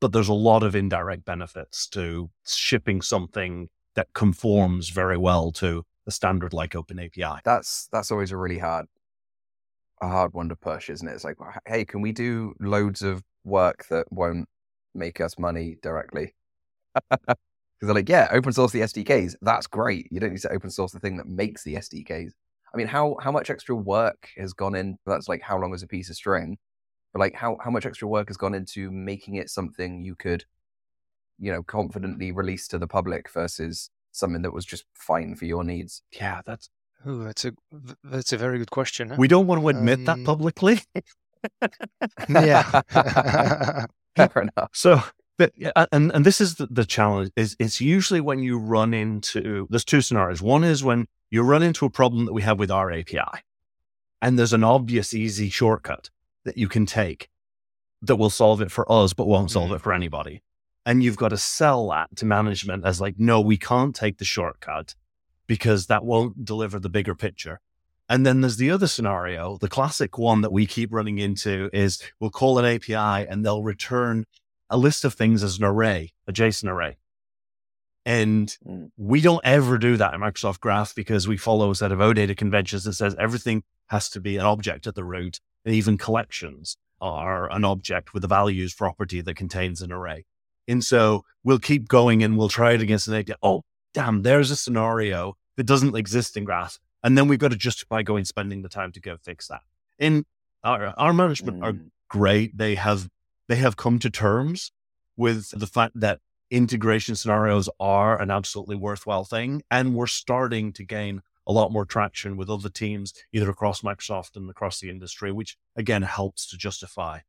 but 0.01 0.12
there's 0.12 0.29
a 0.29 0.35
lot 0.35 0.62
of 0.62 0.75
indirect 0.75 1.25
benefits 1.25 1.87
to 1.88 2.31
shipping 2.47 3.01
something 3.01 3.69
that 3.95 4.09
conforms 4.15 4.89
very 4.91 5.17
well 5.17 5.53
to 5.53 5.85
a 6.07 6.11
standard 6.11 6.53
like 6.53 6.73
OpenAPI. 6.73 7.41
That's 7.45 7.89
that's 7.93 8.11
always 8.11 8.31
a 8.33 8.37
really 8.37 8.59
hard 8.59 8.87
a 10.01 10.09
hard 10.09 10.35
one 10.35 10.49
to 10.49 10.57
push, 10.57 10.91
isn't 10.91 11.07
it? 11.07 11.13
It's 11.13 11.25
like, 11.25 11.37
hey, 11.67 11.85
can 11.85 12.01
we 12.01 12.13
do 12.13 12.55
loads 12.61 13.03
of 13.03 13.23
work 13.45 13.87
that 13.89 14.11
won't 14.11 14.49
make 14.95 15.21
us 15.21 15.39
money 15.39 15.77
directly? 15.83 16.35
Because 17.81 17.89
they're 17.89 17.95
like, 17.97 18.09
yeah, 18.09 18.29
open 18.31 18.53
source 18.53 18.71
the 18.71 18.83
SDKs. 18.83 19.35
That's 19.43 19.67
great. 19.67 20.07
You 20.13 20.21
don't 20.21 20.31
need 20.31 20.41
to 20.43 20.53
open 20.53 20.71
source 20.71 20.93
the 20.93 21.01
thing 21.01 21.17
that 21.17 21.27
makes 21.27 21.65
the 21.65 21.75
SDKs. 21.75 22.31
I 22.73 22.77
mean, 22.77 22.87
how 22.87 23.17
how 23.21 23.33
much 23.33 23.51
extra 23.51 23.75
work 23.75 24.29
has 24.37 24.53
gone 24.53 24.77
in? 24.77 24.97
That's 25.05 25.29
like 25.29 25.43
how 25.43 25.59
long 25.59 25.75
is 25.75 25.83
a 25.83 25.89
piece 25.89 26.09
of 26.09 26.15
string? 26.15 26.57
but 27.15 27.21
like 27.21 27.35
how 27.35 27.57
how 27.63 27.71
much 27.71 27.87
extra 27.87 28.07
work 28.07 28.29
has 28.29 28.37
gone 28.37 28.55
into 28.55 28.91
making 28.91 29.37
it 29.37 29.49
something 29.49 30.03
you 30.03 30.15
could 30.15 30.45
you 31.38 31.53
know 31.53 31.62
confidently 31.62 32.33
released 32.33 32.70
to 32.70 32.79
the 32.79 32.87
public 32.87 33.31
versus 33.31 33.90
something 34.12 34.42
that 34.42 34.53
was 34.53 34.64
just 34.64 34.85
fine 34.94 35.35
for 35.35 35.44
your 35.44 35.64
needs 35.64 36.03
yeah 36.12 36.40
that's 36.47 36.70
Ooh, 37.07 37.25
that's 37.25 37.44
a 37.44 37.53
that's 38.03 38.33
a 38.33 38.38
very 38.38 38.59
good 38.59 38.70
question. 38.70 39.11
Huh? 39.11 39.16
We 39.18 39.29
don't 39.29 39.47
want 39.47 39.61
to 39.61 39.68
admit 39.68 39.99
um, 40.01 40.05
that 40.05 40.25
publicly. 40.25 40.81
yeah, 42.29 42.81
fair 44.16 44.42
enough. 44.42 44.70
So, 44.73 45.03
but 45.37 45.53
and 45.92 46.11
and 46.12 46.25
this 46.25 46.40
is 46.40 46.55
the, 46.55 46.66
the 46.66 46.87
challenge 46.87 47.31
is 47.37 47.57
it's 47.59 47.81
usually 47.81 48.20
when 48.20 48.38
you 48.38 48.59
run 48.59 48.94
into 48.94 49.66
there's 49.68 49.85
two 49.85 50.01
scenarios. 50.01 50.40
One 50.40 50.64
is 50.64 50.83
when 50.83 51.07
you 51.31 51.42
run 51.42 51.62
into 51.62 51.85
a 51.85 51.90
problem 51.90 52.25
that 52.25 52.33
we 52.33 52.42
have 52.42 52.59
with 52.59 52.70
our 52.70 52.90
API, 52.90 53.42
and 54.23 54.38
there's 54.38 54.55
an 54.55 54.64
obvious 54.64 55.12
easy 55.12 55.51
shortcut 55.51 56.09
that 56.44 56.57
you 56.57 56.68
can 56.68 56.87
take 56.87 57.29
that 58.01 58.16
will 58.16 58.31
solve 58.31 58.62
it 58.62 58.70
for 58.70 58.90
us, 58.90 59.12
but 59.12 59.27
won't 59.27 59.51
solve 59.51 59.66
mm-hmm. 59.66 59.77
it 59.77 59.83
for 59.83 59.92
anybody. 59.92 60.42
And 60.87 61.03
you've 61.03 61.16
got 61.16 61.31
to 61.31 61.38
sell 61.38 61.88
that 61.90 62.14
to 62.16 62.27
management 62.27 62.85
as 62.85 63.01
like, 63.01 63.14
no, 63.18 63.40
we 63.40 63.57
can't 63.57 63.94
take 63.94 64.18
the 64.18 64.25
shortcut 64.25 64.94
because 65.47 65.87
that 65.87 66.05
won't 66.05 66.44
deliver 66.44 66.79
the 66.79 66.90
bigger 66.90 67.14
picture. 67.14 67.61
And 68.09 68.27
then 68.27 68.42
there's 68.42 68.59
the 68.59 68.70
other 68.70 68.87
scenario, 68.87 69.57
the 69.59 69.68
classic 69.68 70.18
one 70.18 70.42
that 70.42 70.53
we 70.53 70.66
keep 70.66 70.92
running 70.92 71.18
into 71.18 71.70
is 71.73 72.03
we'll 72.20 72.31
call 72.31 72.59
an 72.59 72.66
API 72.66 73.27
and 73.29 73.44
they'll 73.44 73.62
return 73.62 74.27
a 74.68 74.77
list 74.77 75.05
of 75.05 75.14
things 75.14 75.42
as 75.42 75.59
an 75.59 75.64
array, 75.64 76.12
a 76.27 76.33
JSON 76.33 76.68
array. 76.68 76.99
And 78.05 78.55
mm. 78.66 78.90
we 78.99 79.23
don't 79.23 79.40
ever 79.44 79.79
do 79.79 79.97
that 79.97 80.12
in 80.12 80.20
Microsoft 80.20 80.61
Graph 80.61 80.94
because 80.94 81.27
we 81.27 81.38
follow 81.38 81.70
a 81.70 81.75
set 81.75 81.92
of 81.92 82.01
OData 82.01 82.37
conventions 82.37 82.85
that 82.85 82.92
says 82.92 83.16
everything 83.18 83.62
has 83.87 84.11
to 84.11 84.20
be 84.20 84.37
an 84.37 84.44
object 84.44 84.87
at 84.87 84.94
the 84.94 85.05
root 85.05 85.40
even 85.66 85.97
collections 85.97 86.77
are 87.01 87.51
an 87.51 87.64
object 87.64 88.14
with 88.14 88.25
a 88.25 88.29
values 88.29 88.75
property 88.75 89.20
that 89.20 89.37
contains 89.37 89.83
an 89.83 89.92
array. 89.92 90.25
And 90.66 90.83
so 90.85 91.24
we'll 91.42 91.59
keep 91.59 91.88
going 91.88 92.22
and 92.22 92.38
we'll 92.38 92.48
try 92.48 92.72
it 92.72 92.81
against 92.81 93.09
an 93.09 93.14
idea. 93.14 93.37
Oh, 93.42 93.62
damn, 93.92 94.22
there's 94.22 94.50
a 94.50 94.57
scenario 94.57 95.37
that 95.57 95.64
doesn't 95.64 95.96
exist 95.96 96.37
in 96.37 96.44
Graph. 96.44 96.79
And 97.03 97.18
then 97.18 97.29
we've 97.29 97.38
got 97.38 97.50
to 97.50 97.57
justify 97.57 98.03
going 98.03 98.24
spending 98.24 98.62
the 98.62 98.68
time 98.68 98.92
to 98.92 99.00
go 99.00 99.16
fix 99.22 99.48
that. 99.48 99.62
And 99.98 100.24
our, 100.62 100.94
our 100.96 101.12
management 101.12 101.61
mm. 101.61 101.64
are 101.64 101.79
great. 102.09 102.57
They 102.57 102.74
have 102.77 103.09
they 103.46 103.57
have 103.57 103.77
come 103.77 103.98
to 103.98 104.09
terms 104.09 104.72
with 105.16 105.50
the 105.50 105.66
fact 105.66 106.00
that 106.00 106.20
integration 106.50 107.14
scenarios 107.14 107.68
are 107.79 108.20
an 108.20 108.31
absolutely 108.31 108.77
worthwhile 108.77 109.24
thing. 109.24 109.62
And 109.70 109.94
we're 109.94 110.07
starting 110.07 110.72
to 110.72 110.85
gain 110.85 111.20
a 111.46 111.53
lot 111.53 111.70
more 111.70 111.85
traction 111.85 112.38
with 112.38 112.48
other 112.48 112.70
teams, 112.70 113.12
either 113.33 113.50
across 113.50 113.83
Microsoft 113.83 114.37
and 114.37 114.48
across 114.48 114.81
the 114.81 114.88
industry, 114.88 115.31
which 115.31 115.59
again 115.77 116.03
helps 116.03 116.46
to 116.48 116.57
justify 116.57 117.20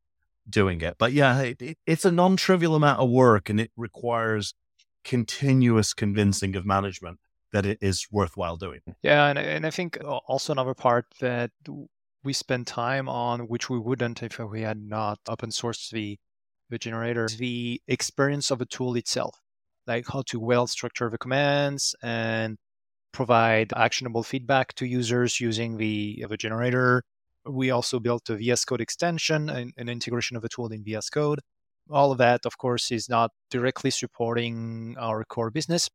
doing 0.48 0.80
it. 0.80 0.96
But 0.98 1.12
yeah, 1.12 1.40
it, 1.40 1.62
it, 1.62 1.78
it's 1.86 2.04
a 2.04 2.12
non 2.12 2.36
trivial 2.36 2.74
amount 2.74 3.00
of 3.00 3.10
work 3.10 3.48
and 3.48 3.60
it 3.60 3.70
requires 3.76 4.54
continuous 5.04 5.94
convincing 5.94 6.56
of 6.56 6.66
management 6.66 7.18
that 7.52 7.64
it 7.64 7.78
is 7.80 8.06
worthwhile 8.10 8.56
doing. 8.56 8.80
Yeah, 9.02 9.26
and, 9.26 9.38
and 9.38 9.66
I 9.66 9.70
think 9.70 9.98
uh, 10.02 10.16
also 10.26 10.52
another 10.52 10.74
part 10.74 11.06
that 11.20 11.50
we 12.24 12.32
spend 12.32 12.66
time 12.66 13.08
on, 13.08 13.42
which 13.42 13.70
we 13.70 13.78
wouldn't 13.78 14.22
if 14.22 14.38
we 14.38 14.62
had 14.62 14.82
not 14.82 15.18
open 15.28 15.50
sourced 15.50 15.90
the 15.90 16.18
the 16.68 16.78
generator, 16.78 17.28
the 17.28 17.80
experience 17.86 18.50
of 18.50 18.58
the 18.58 18.66
tool 18.66 18.96
itself, 18.96 19.38
like 19.86 20.06
how 20.08 20.22
to 20.26 20.40
well 20.40 20.66
structure 20.66 21.08
the 21.08 21.18
commands 21.18 21.94
and 22.02 22.56
provide 23.12 23.72
actionable 23.76 24.22
feedback 24.22 24.74
to 24.74 24.84
users 24.84 25.40
using 25.40 25.76
the, 25.76 26.24
the 26.28 26.36
generator. 26.36 27.04
We 27.48 27.70
also 27.70 28.00
built 28.00 28.28
a 28.30 28.36
VS 28.36 28.64
Code 28.64 28.80
extension 28.80 29.48
and 29.48 29.72
an 29.76 29.88
integration 29.88 30.36
of 30.36 30.42
the 30.42 30.48
tool 30.48 30.68
in 30.68 30.84
VS 30.84 31.10
Code. 31.10 31.40
All 31.90 32.12
of 32.12 32.18
that, 32.18 32.44
of 32.44 32.58
course, 32.58 32.90
is 32.90 33.08
not 33.08 33.30
directly 33.50 33.90
supporting 33.90 34.96
our 34.98 35.24
core 35.24 35.50
business, 35.50 35.88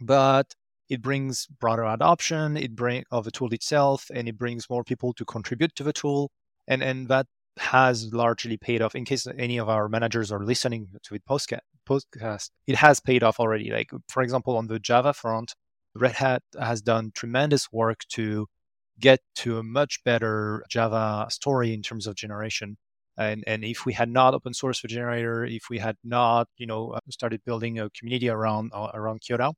but 0.00 0.54
it 0.90 1.00
brings 1.00 1.46
broader 1.46 1.84
adoption 1.84 2.56
it 2.56 2.74
bring 2.74 3.04
of 3.10 3.24
the 3.24 3.30
tool 3.30 3.54
itself 3.54 4.10
and 4.12 4.28
it 4.28 4.36
brings 4.36 4.68
more 4.68 4.84
people 4.84 5.14
to 5.14 5.24
contribute 5.24 5.74
to 5.76 5.84
the 5.84 5.92
tool 5.92 6.30
and 6.66 6.82
and 6.82 7.08
that 7.08 7.26
has 7.56 8.12
largely 8.12 8.56
paid 8.56 8.82
off 8.82 8.94
in 8.94 9.04
case 9.04 9.26
any 9.38 9.58
of 9.58 9.68
our 9.68 9.88
managers 9.88 10.32
are 10.32 10.44
listening 10.44 10.88
to 11.02 11.14
the 11.14 11.20
podcast 11.20 12.50
it 12.66 12.76
has 12.76 13.00
paid 13.00 13.22
off 13.22 13.40
already 13.40 13.70
like 13.70 13.90
for 14.08 14.22
example 14.22 14.56
on 14.56 14.66
the 14.66 14.78
java 14.78 15.12
front 15.12 15.54
red 15.94 16.12
hat 16.12 16.42
has 16.58 16.82
done 16.82 17.10
tremendous 17.14 17.72
work 17.72 18.00
to 18.08 18.46
get 19.00 19.20
to 19.34 19.58
a 19.58 19.62
much 19.62 20.02
better 20.04 20.64
java 20.68 21.26
story 21.30 21.72
in 21.72 21.82
terms 21.82 22.06
of 22.06 22.14
generation 22.14 22.76
and 23.16 23.44
and 23.46 23.64
if 23.64 23.84
we 23.84 23.92
had 23.92 24.08
not 24.08 24.34
open 24.34 24.54
source 24.54 24.80
the 24.82 24.88
generator 24.88 25.44
if 25.44 25.64
we 25.70 25.78
had 25.78 25.96
not 26.02 26.48
you 26.56 26.66
know 26.66 26.96
started 27.10 27.40
building 27.44 27.78
a 27.78 27.90
community 27.90 28.28
around 28.28 28.70
uh, 28.74 28.90
around 28.94 29.20
Kiota, 29.20 29.52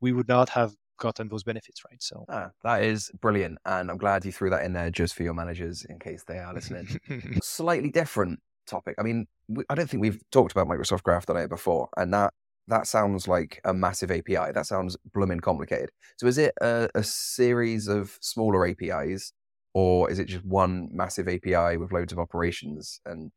we 0.00 0.12
would 0.12 0.28
not 0.28 0.48
have 0.50 0.74
gotten 0.98 1.28
those 1.28 1.42
benefits, 1.42 1.82
right? 1.88 2.02
So 2.02 2.24
ah, 2.28 2.50
that 2.62 2.82
is 2.82 3.10
brilliant, 3.20 3.58
and 3.64 3.90
I'm 3.90 3.98
glad 3.98 4.24
you 4.24 4.32
threw 4.32 4.50
that 4.50 4.64
in 4.64 4.72
there 4.72 4.90
just 4.90 5.14
for 5.14 5.22
your 5.22 5.34
managers 5.34 5.84
in 5.84 5.98
case 5.98 6.24
they 6.26 6.38
are 6.38 6.52
listening. 6.52 6.88
Slightly 7.42 7.90
different 7.90 8.40
topic. 8.66 8.94
I 8.98 9.02
mean, 9.02 9.26
I 9.68 9.74
don't 9.74 9.88
think 9.88 10.00
we've 10.00 10.20
talked 10.30 10.52
about 10.52 10.68
Microsoft 10.68 11.02
Graph 11.02 11.26
Dynamic 11.26 11.50
before, 11.50 11.88
and 11.96 12.12
that 12.12 12.32
that 12.68 12.86
sounds 12.86 13.28
like 13.28 13.60
a 13.64 13.74
massive 13.74 14.10
API. 14.10 14.52
That 14.52 14.66
sounds 14.66 14.96
blooming 15.12 15.40
complicated. 15.40 15.90
So 16.16 16.26
is 16.26 16.38
it 16.38 16.54
a, 16.60 16.88
a 16.94 17.02
series 17.02 17.88
of 17.88 18.16
smaller 18.20 18.66
APIs, 18.66 19.32
or 19.74 20.10
is 20.10 20.18
it 20.18 20.26
just 20.26 20.44
one 20.44 20.88
massive 20.92 21.28
API 21.28 21.76
with 21.76 21.92
loads 21.92 22.12
of 22.12 22.18
operations? 22.18 23.00
And 23.04 23.30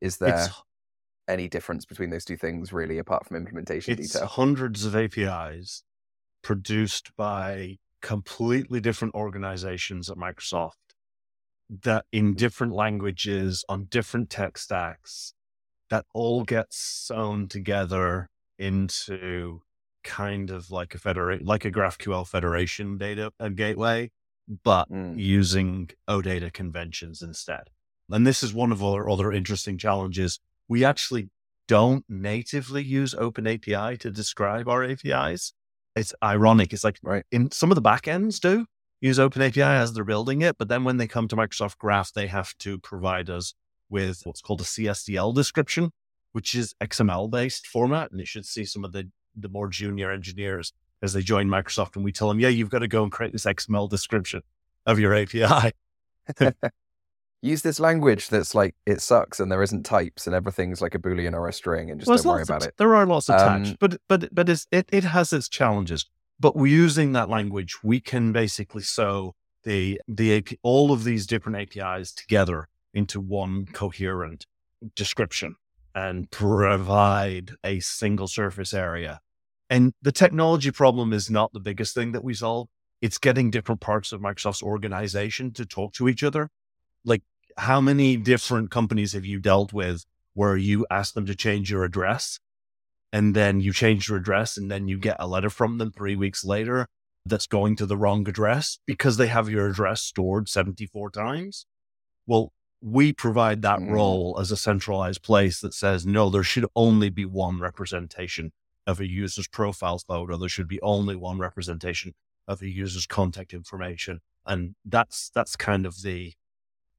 is 0.00 0.18
there 0.18 0.48
any 1.28 1.48
difference 1.48 1.84
between 1.84 2.10
those 2.10 2.24
two 2.24 2.36
things, 2.36 2.72
really, 2.72 2.98
apart 2.98 3.26
from 3.26 3.36
implementation 3.36 3.94
it's 3.94 4.12
detail? 4.12 4.28
Hundreds 4.28 4.84
of 4.84 4.94
APIs 4.94 5.82
produced 6.42 7.10
by 7.16 7.78
completely 8.00 8.80
different 8.80 9.14
organizations 9.14 10.08
at 10.08 10.16
Microsoft 10.16 10.74
that 11.82 12.04
in 12.12 12.34
different 12.34 12.72
languages 12.72 13.64
on 13.68 13.84
different 13.84 14.30
tech 14.30 14.56
stacks 14.56 15.34
that 15.90 16.06
all 16.14 16.44
get 16.44 16.66
sewn 16.70 17.48
together 17.48 18.28
into 18.58 19.62
kind 20.04 20.50
of 20.50 20.70
like 20.70 20.94
a 20.94 20.98
federate 20.98 21.44
like 21.44 21.64
a 21.64 21.70
GraphQL 21.70 22.26
federation 22.26 22.96
data 22.98 23.32
gateway, 23.54 24.10
but 24.64 24.90
mm. 24.90 25.18
using 25.18 25.90
OData 26.08 26.52
conventions 26.52 27.22
instead. 27.22 27.70
And 28.10 28.26
this 28.26 28.42
is 28.42 28.54
one 28.54 28.72
of 28.72 28.82
our 28.82 29.08
other 29.08 29.32
interesting 29.32 29.76
challenges. 29.76 30.40
We 30.68 30.84
actually 30.84 31.28
don't 31.66 32.04
natively 32.08 32.82
use 32.82 33.14
OpenAPI 33.14 33.98
to 33.98 34.10
describe 34.10 34.68
our 34.68 34.82
APIs 34.82 35.52
it's 35.98 36.14
ironic. 36.22 36.72
It's 36.72 36.84
like 36.84 36.98
right. 37.02 37.24
in 37.30 37.50
some 37.50 37.70
of 37.70 37.74
the 37.74 37.82
backends 37.82 38.40
do 38.40 38.66
use 39.00 39.18
OpenAPI 39.18 39.62
as 39.62 39.92
they're 39.92 40.04
building 40.04 40.42
it, 40.42 40.56
but 40.58 40.68
then 40.68 40.84
when 40.84 40.96
they 40.96 41.06
come 41.06 41.28
to 41.28 41.36
Microsoft 41.36 41.78
Graph, 41.78 42.12
they 42.12 42.26
have 42.26 42.56
to 42.58 42.78
provide 42.78 43.30
us 43.30 43.54
with 43.90 44.22
what's 44.24 44.40
called 44.40 44.60
a 44.60 44.64
CSDL 44.64 45.34
description, 45.34 45.90
which 46.32 46.54
is 46.54 46.74
XML 46.80 47.30
based 47.30 47.66
format, 47.66 48.10
and 48.10 48.20
you 48.20 48.26
should 48.26 48.46
see 48.46 48.64
some 48.64 48.84
of 48.84 48.92
the 48.92 49.08
the 49.36 49.48
more 49.48 49.68
junior 49.68 50.10
engineers 50.10 50.72
as 51.02 51.12
they 51.12 51.22
join 51.22 51.48
Microsoft, 51.48 51.94
and 51.94 52.04
we 52.04 52.12
tell 52.12 52.28
them, 52.28 52.40
yeah, 52.40 52.48
you've 52.48 52.70
got 52.70 52.80
to 52.80 52.88
go 52.88 53.02
and 53.02 53.12
create 53.12 53.32
this 53.32 53.44
XML 53.44 53.88
description 53.88 54.42
of 54.86 54.98
your 54.98 55.14
API. 55.14 55.72
use 57.42 57.62
this 57.62 57.78
language 57.78 58.28
that's 58.28 58.54
like 58.54 58.74
it 58.84 59.00
sucks 59.00 59.38
and 59.38 59.50
there 59.50 59.62
isn't 59.62 59.84
types 59.84 60.26
and 60.26 60.34
everything's 60.34 60.82
like 60.82 60.94
a 60.94 60.98
boolean 60.98 61.34
or 61.34 61.48
a 61.48 61.52
string 61.52 61.90
and 61.90 62.00
just 62.00 62.08
well, 62.08 62.16
don't 62.18 62.26
worry 62.26 62.42
about 62.42 62.62
of, 62.62 62.68
it. 62.68 62.74
There 62.76 62.94
are 62.94 63.06
lots 63.06 63.30
of 63.30 63.40
um, 63.40 63.76
but 63.78 64.00
but 64.08 64.34
but 64.34 64.48
it 64.48 64.66
it 64.70 65.04
has 65.04 65.32
its 65.32 65.48
challenges. 65.48 66.06
But 66.40 66.54
we're 66.54 66.66
using 66.66 67.12
that 67.12 67.28
language, 67.28 67.82
we 67.82 68.00
can 68.00 68.32
basically 68.32 68.82
sew 68.82 69.34
the 69.64 70.00
the 70.08 70.36
AP, 70.36 70.58
all 70.62 70.92
of 70.92 71.04
these 71.04 71.26
different 71.26 71.58
APIs 71.58 72.12
together 72.12 72.68
into 72.94 73.20
one 73.20 73.66
coherent 73.66 74.46
description 74.94 75.56
and 75.94 76.30
provide 76.30 77.52
a 77.64 77.80
single 77.80 78.28
surface 78.28 78.72
area. 78.72 79.20
And 79.70 79.92
the 80.00 80.12
technology 80.12 80.70
problem 80.70 81.12
is 81.12 81.30
not 81.30 81.52
the 81.52 81.60
biggest 81.60 81.94
thing 81.94 82.12
that 82.12 82.24
we 82.24 82.34
solve. 82.34 82.68
It's 83.00 83.18
getting 83.18 83.50
different 83.50 83.80
parts 83.80 84.12
of 84.12 84.20
Microsoft's 84.20 84.62
organization 84.62 85.52
to 85.52 85.66
talk 85.66 85.92
to 85.94 86.08
each 86.08 86.22
other 86.22 86.50
like 87.04 87.22
how 87.56 87.80
many 87.80 88.16
different 88.16 88.70
companies 88.70 89.12
have 89.14 89.24
you 89.24 89.40
dealt 89.40 89.72
with 89.72 90.04
where 90.34 90.56
you 90.56 90.86
ask 90.90 91.14
them 91.14 91.26
to 91.26 91.34
change 91.34 91.70
your 91.70 91.82
address 91.84 92.38
and 93.12 93.34
then 93.34 93.60
you 93.60 93.72
change 93.72 94.08
your 94.08 94.18
address 94.18 94.56
and 94.56 94.70
then 94.70 94.86
you 94.86 94.98
get 94.98 95.16
a 95.18 95.26
letter 95.26 95.50
from 95.50 95.78
them 95.78 95.90
three 95.90 96.14
weeks 96.14 96.44
later 96.44 96.86
that's 97.26 97.46
going 97.46 97.74
to 97.76 97.86
the 97.86 97.96
wrong 97.96 98.28
address 98.28 98.78
because 98.86 99.16
they 99.16 99.26
have 99.26 99.48
your 99.48 99.68
address 99.68 100.02
stored 100.02 100.48
74 100.48 101.10
times? 101.10 101.66
Well, 102.26 102.52
we 102.80 103.12
provide 103.12 103.62
that 103.62 103.80
mm. 103.80 103.90
role 103.90 104.38
as 104.40 104.50
a 104.50 104.56
centralized 104.56 105.22
place 105.22 105.60
that 105.60 105.74
says, 105.74 106.06
no, 106.06 106.30
there 106.30 106.42
should 106.42 106.66
only 106.76 107.10
be 107.10 107.24
one 107.24 107.58
representation 107.58 108.52
of 108.86 109.00
a 109.00 109.08
user's 109.08 109.48
profile 109.48 109.98
photo. 109.98 110.36
There 110.36 110.48
should 110.48 110.68
be 110.68 110.80
only 110.80 111.16
one 111.16 111.38
representation 111.38 112.14
of 112.46 112.62
a 112.62 112.68
user's 112.68 113.06
contact 113.06 113.52
information. 113.52 114.20
And 114.46 114.74
that's, 114.84 115.30
that's 115.34 115.56
kind 115.56 115.84
of 115.84 116.02
the, 116.02 116.34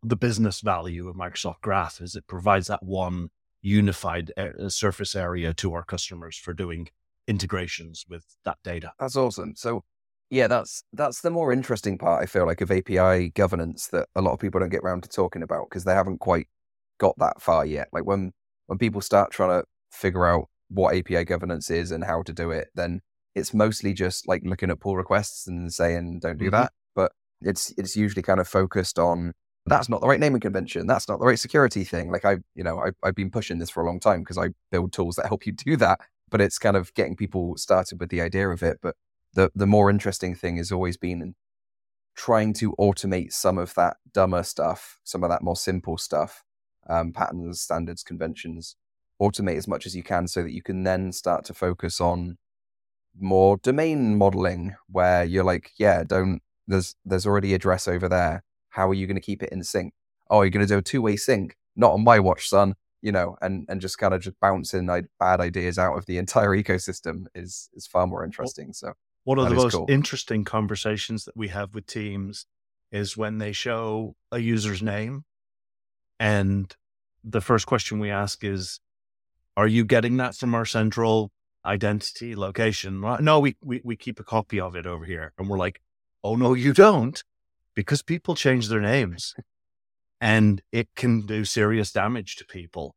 the 0.04 0.16
business 0.16 0.62
value 0.62 1.08
of 1.08 1.16
Microsoft 1.16 1.62
Graph 1.62 2.02
is 2.02 2.16
it 2.16 2.28
provides 2.28 2.68
that 2.68 2.84
one 2.84 3.30
unified 3.62 4.32
uh, 4.38 4.70
surface 4.70 5.16
area 5.16 5.54
to 5.56 5.74
our 5.74 5.84
customers 5.84 6.38
for 6.38 6.54
doing 6.54 6.90
integrations 7.28 8.06
with 8.08 8.38
that 8.46 8.58
data. 8.64 8.92
That's 9.00 9.16
awesome. 9.16 9.56
So 9.56 9.84
yeah, 10.30 10.48
that's 10.48 10.84
that's 10.94 11.22
the 11.22 11.32
more 11.32 11.52
interesting 11.52 11.98
part 11.98 12.22
I 12.22 12.26
feel 12.26 12.46
like 12.46 12.62
of 12.62 12.72
API 12.72 13.30
governance 13.30 13.88
that 13.88 14.08
a 14.16 14.22
lot 14.22 14.34
of 14.34 14.40
people 14.40 14.60
don't 14.60 14.70
get 14.70 14.82
around 14.84 15.04
to 15.04 15.10
talking 15.10 15.42
about 15.44 15.70
because 15.70 15.86
they 15.86 15.94
haven't 15.94 16.20
quite 16.20 16.48
got 17.00 17.18
that 17.18 17.42
far 17.42 17.66
yet. 17.66 17.88
Like 17.92 18.06
when 18.06 18.32
when 18.68 18.78
people 18.78 19.02
start 19.02 19.32
trying 19.32 19.62
to 19.62 19.66
figure 19.92 20.26
out 20.26 20.46
what 20.70 20.96
API 20.96 21.26
governance 21.26 21.72
is 21.72 21.92
and 21.92 22.04
how 22.04 22.22
to 22.24 22.34
do 22.34 22.52
it, 22.52 22.68
then 22.76 23.02
it's 23.34 23.54
mostly 23.54 23.94
just 23.94 24.28
like 24.28 24.42
looking 24.46 24.70
at 24.70 24.80
pull 24.80 24.98
requests 24.98 25.48
and 25.48 25.74
saying 25.74 26.20
don't 26.22 26.38
do 26.38 26.46
mm-hmm. 26.46 26.56
that. 26.56 26.74
But 26.96 27.12
it's 27.42 27.74
it's 27.78 27.96
usually 27.96 28.22
kind 28.22 28.40
of 28.40 28.48
focused 28.48 29.00
on 29.00 29.34
that's 29.66 29.90
not 29.90 30.02
the 30.02 30.08
right 30.08 30.20
naming 30.20 30.42
convention. 30.42 30.86
That's 30.88 31.08
not 31.08 31.20
the 31.20 31.26
right 31.26 31.40
security 31.40 31.84
thing. 31.84 32.12
Like 32.12 32.26
I, 32.26 32.38
you 32.56 32.64
know, 32.64 32.80
I, 32.80 32.92
I've 33.04 33.16
been 33.16 33.32
pushing 33.32 33.60
this 33.60 33.70
for 33.70 33.84
a 33.84 33.86
long 33.86 34.00
time 34.00 34.22
because 34.22 34.38
I 34.38 34.50
build 34.72 34.94
tools 34.94 35.16
that 35.16 35.28
help 35.28 35.46
you 35.46 35.54
do 35.54 35.76
that. 35.78 36.00
But 36.30 36.42
it's 36.42 36.60
kind 36.60 36.78
of 36.78 36.94
getting 36.94 37.16
people 37.16 37.58
started 37.58 38.00
with 38.00 38.10
the 38.10 38.22
idea 38.22 38.50
of 38.50 38.62
it. 38.62 38.78
But 38.82 38.96
the 39.34 39.52
the 39.56 39.68
more 39.68 39.90
interesting 39.90 40.36
thing 40.36 40.58
has 40.58 40.72
always 40.72 40.98
been 40.98 41.36
trying 42.16 42.54
to 42.54 42.74
automate 42.74 43.32
some 43.32 43.58
of 43.58 43.74
that 43.76 43.98
dumber 44.14 44.44
stuff, 44.44 45.00
some 45.04 45.24
of 45.24 45.30
that 45.30 45.42
more 45.42 45.56
simple 45.56 45.98
stuff, 45.98 46.44
um, 46.90 47.14
patterns, 47.14 47.62
standards, 47.62 48.04
conventions. 48.04 48.76
Automate 49.22 49.58
as 49.58 49.68
much 49.68 49.86
as 49.86 49.96
you 49.96 50.04
can 50.04 50.28
so 50.28 50.42
that 50.44 50.54
you 50.54 50.62
can 50.62 50.84
then 50.84 51.12
start 51.12 51.44
to 51.44 51.54
focus 51.54 52.00
on 52.00 52.38
more 53.20 53.58
domain 53.58 54.18
modeling, 54.18 54.76
where 54.88 55.26
you're 55.26 55.44
like, 55.44 55.72
yeah, 55.78 56.04
don't 56.06 56.42
there's 56.68 56.96
there's 57.04 57.26
already 57.26 57.54
a 57.54 57.58
dress 57.58 57.88
over 57.88 58.08
there 58.08 58.44
how 58.70 58.90
are 58.90 58.94
you 58.94 59.08
going 59.08 59.16
to 59.16 59.22
keep 59.22 59.44
it 59.44 59.50
in 59.52 59.64
sync? 59.64 59.94
Oh, 60.30 60.42
you're 60.42 60.52
going 60.52 60.66
to 60.66 60.74
do 60.74 60.78
a 60.78 60.82
two 60.82 61.02
way 61.02 61.16
sync. 61.16 61.58
Not 61.76 61.92
on 61.92 62.04
my 62.04 62.20
watch, 62.20 62.48
son. 62.48 62.76
You 63.02 63.12
know, 63.14 63.38
and 63.42 63.66
and 63.70 63.80
just 63.80 63.98
kind 63.98 64.14
of 64.14 64.22
just 64.22 64.40
bouncing 64.42 64.90
bad 65.20 65.40
ideas 65.40 65.80
out 65.80 65.98
of 65.98 66.06
the 66.06 66.18
entire 66.18 66.50
ecosystem 66.62 67.26
is 67.34 67.70
is 67.74 67.88
far 67.88 68.08
more 68.08 68.24
interesting. 68.24 68.74
So 68.74 68.94
one 69.24 69.40
of 69.40 69.50
the 69.50 69.56
most 69.56 69.74
cool. 69.74 69.86
interesting 69.90 70.44
conversations 70.44 71.26
that 71.26 71.36
we 71.36 71.50
have 71.50 71.74
with 71.74 71.86
teams 71.86 72.46
is 72.92 73.16
when 73.16 73.38
they 73.38 73.52
show 73.52 74.16
a 74.32 74.40
user's 74.40 74.82
name, 74.82 75.26
and 76.20 76.76
the 77.24 77.42
first 77.42 77.68
question 77.68 78.00
we 78.00 78.10
ask 78.10 78.44
is, 78.44 78.80
"Are 79.56 79.68
you 79.68 79.86
getting 79.86 80.18
that 80.18 80.36
from 80.36 80.56
our 80.56 80.66
central 80.66 81.32
identity 81.66 82.36
location?" 82.36 83.00
No, 83.22 83.40
we 83.40 83.56
we 83.62 83.82
we 83.84 83.96
keep 83.96 84.20
a 84.20 84.24
copy 84.24 84.60
of 84.60 84.76
it 84.76 84.86
over 84.86 85.06
here, 85.06 85.34
and 85.38 85.48
we're 85.50 85.58
like, 85.58 85.82
"Oh 86.24 86.36
no, 86.36 86.54
you 86.54 86.74
don't." 86.74 87.24
because 87.80 88.02
people 88.02 88.36
change 88.36 88.68
their 88.68 88.82
names 88.82 89.34
and 90.20 90.62
it 90.70 90.90
can 90.98 91.26
do 91.26 91.46
serious 91.46 91.94
damage 91.94 92.36
to 92.36 92.46
people 92.46 92.94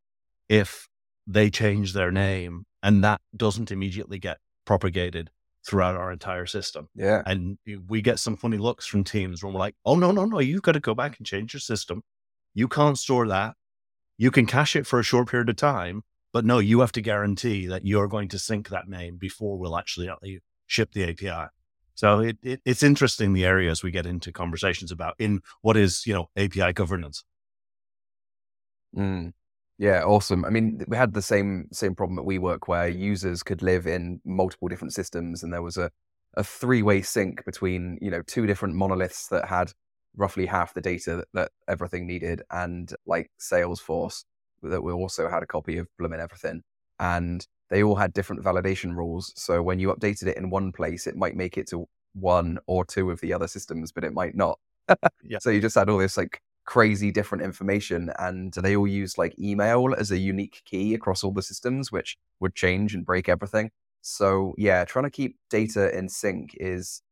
if 0.48 0.88
they 1.24 1.48
change 1.50 1.92
their 1.92 2.11
name 2.11 2.66
and 2.82 3.04
that 3.04 3.20
doesn't 3.37 3.70
immediately 3.70 4.18
get 4.18 4.38
propagated 4.64 5.30
throughout 5.66 5.96
our 5.96 6.12
entire 6.12 6.46
system. 6.46 6.88
Yeah. 6.94 7.22
And 7.25 7.59
we 7.87 8.03
get 8.03 8.18
some 8.18 8.37
funny 8.37 8.59
looks 8.59 8.87
from 8.87 9.05
teams 9.05 9.42
when 9.42 9.53
we're 9.53 9.61
like, 9.61 9.77
oh, 9.85 9.94
no, 9.94 10.11
no, 10.11 10.25
no, 10.25 10.40
you've 10.40 10.62
got 10.62 10.72
to 10.72 10.81
go 10.81 10.94
back 10.94 11.18
and 11.18 11.27
change 11.27 11.55
your 11.55 11.61
system. 11.61 12.03
You 12.55 12.68
can't 12.68 12.98
store 12.98 13.29
that. 13.29 13.55
You 14.18 14.31
can 14.31 14.46
cache 14.46 14.77
it 14.77 14.87
for 14.87 14.98
a 14.98 15.05
short 15.05 15.29
period 15.29 15.48
of 15.48 15.57
time, 15.57 16.03
but 16.33 16.44
no, 16.44 16.59
you 16.59 16.81
have 16.81 16.92
to 16.92 17.01
guarantee 17.01 17.66
that 17.66 17.87
you're 17.87 18.09
going 18.09 18.29
to 18.29 18.38
sync 18.38 18.68
that 18.68 18.88
name 18.88 19.16
before 19.16 19.59
we'll 19.59 19.77
actually 19.77 20.11
ship 20.66 20.92
the 20.92 21.05
API. 21.09 21.48
So 21.94 22.20
it, 22.20 22.38
it, 22.42 22.61
it's 22.64 22.83
interesting 22.83 23.33
the 23.33 23.44
areas 23.44 23.83
we 23.83 23.90
get 23.90 24.07
into 24.07 24.33
conversations 24.33 24.90
about 24.90 25.14
in 25.18 25.40
what 25.61 25.77
is, 25.77 26.07
you 26.07 26.14
know, 26.14 26.31
API 26.37 26.72
governance. 26.72 27.25
Mm. 28.96 29.33
Yeah, 29.78 30.04
awesome. 30.04 30.44
I 30.44 30.50
mean, 30.50 30.85
we 30.87 30.96
had 30.96 31.12
the 31.14 31.22
same 31.22 31.68
same 31.72 31.94
problem 31.94 32.18
at 32.18 32.24
WeWork 32.24 32.68
where 32.68 32.88
users 32.88 33.42
could 33.42 33.62
live 33.62 33.87
in 33.87 34.20
multiple 34.24 34.68
different 34.68 34.92
systems, 34.94 35.42
and 35.42 35.52
there 35.52 35.62
was 35.62 35.76
a 35.76 35.90
a 36.35 36.44
three 36.44 36.82
way 36.82 37.02
sync 37.02 37.44
between 37.44 37.98
you 38.00 38.11
know 38.11 38.22
two 38.22 38.46
different 38.46 38.74
monoliths 38.74 39.28
that 39.28 39.46
had 39.48 39.72
roughly 40.16 40.46
half 40.46 40.74
the 40.74 40.80
data 40.80 41.16
that, 41.16 41.28
that 41.35 41.50
everything 41.68 42.06
needed, 42.06 42.42
and 42.50 42.94
like 43.06 43.30
Salesforce 43.40 44.24
that 44.62 44.82
we 44.82 44.92
also 44.92 45.28
had 45.28 45.42
a 45.42 45.46
copy 45.46 45.78
of 45.78 45.88
blooming 45.98 46.20
everything, 46.20 46.62
and 47.00 47.46
they 47.70 47.82
all 47.82 47.96
had 47.96 48.12
different 48.12 48.42
validation 48.44 48.94
rules. 48.94 49.32
So 49.37 49.62
when 49.62 49.78
you 49.80 49.88
updated 49.92 50.26
it 50.28 50.37
in 50.37 50.50
one 50.50 50.70
place, 50.72 51.06
it 51.06 51.16
might 51.16 51.35
make 51.37 51.58
it 51.58 51.66
to 51.70 51.87
one 52.14 52.58
or 52.66 52.85
two 52.85 53.11
of 53.11 53.20
the 53.20 53.32
other 53.32 53.48
systems, 53.48 53.90
but 53.92 54.04
it 54.04 54.12
might 54.12 54.35
not. 54.37 54.58
yeah. 55.22 55.38
So 55.40 55.50
you 55.50 55.61
just 55.61 55.74
had 55.74 55.88
all 55.88 55.98
this 55.98 56.16
like 56.16 56.40
crazy 56.64 57.11
different 57.11 57.44
information 57.44 58.11
and 58.18 58.53
they 58.55 58.77
all 58.77 58.87
use 58.87 59.18
like 59.18 59.38
email 59.38 59.94
as 59.98 60.11
a 60.11 60.18
unique 60.18 60.62
key 60.64 60.94
across 60.94 61.25
all 61.25 61.33
the 61.33 61.42
systems 61.42 61.90
which 61.90 62.16
would 62.40 62.55
change 62.55 62.94
and 62.94 63.05
break 63.05 63.29
everything. 63.29 63.70
So 64.01 64.55
yeah 64.59 64.85
trying 64.85 65.05
to 65.05 65.11
keep 65.11 65.37
data 65.51 65.96
in 65.96 66.09
sync 66.09 66.55
is 66.59 67.03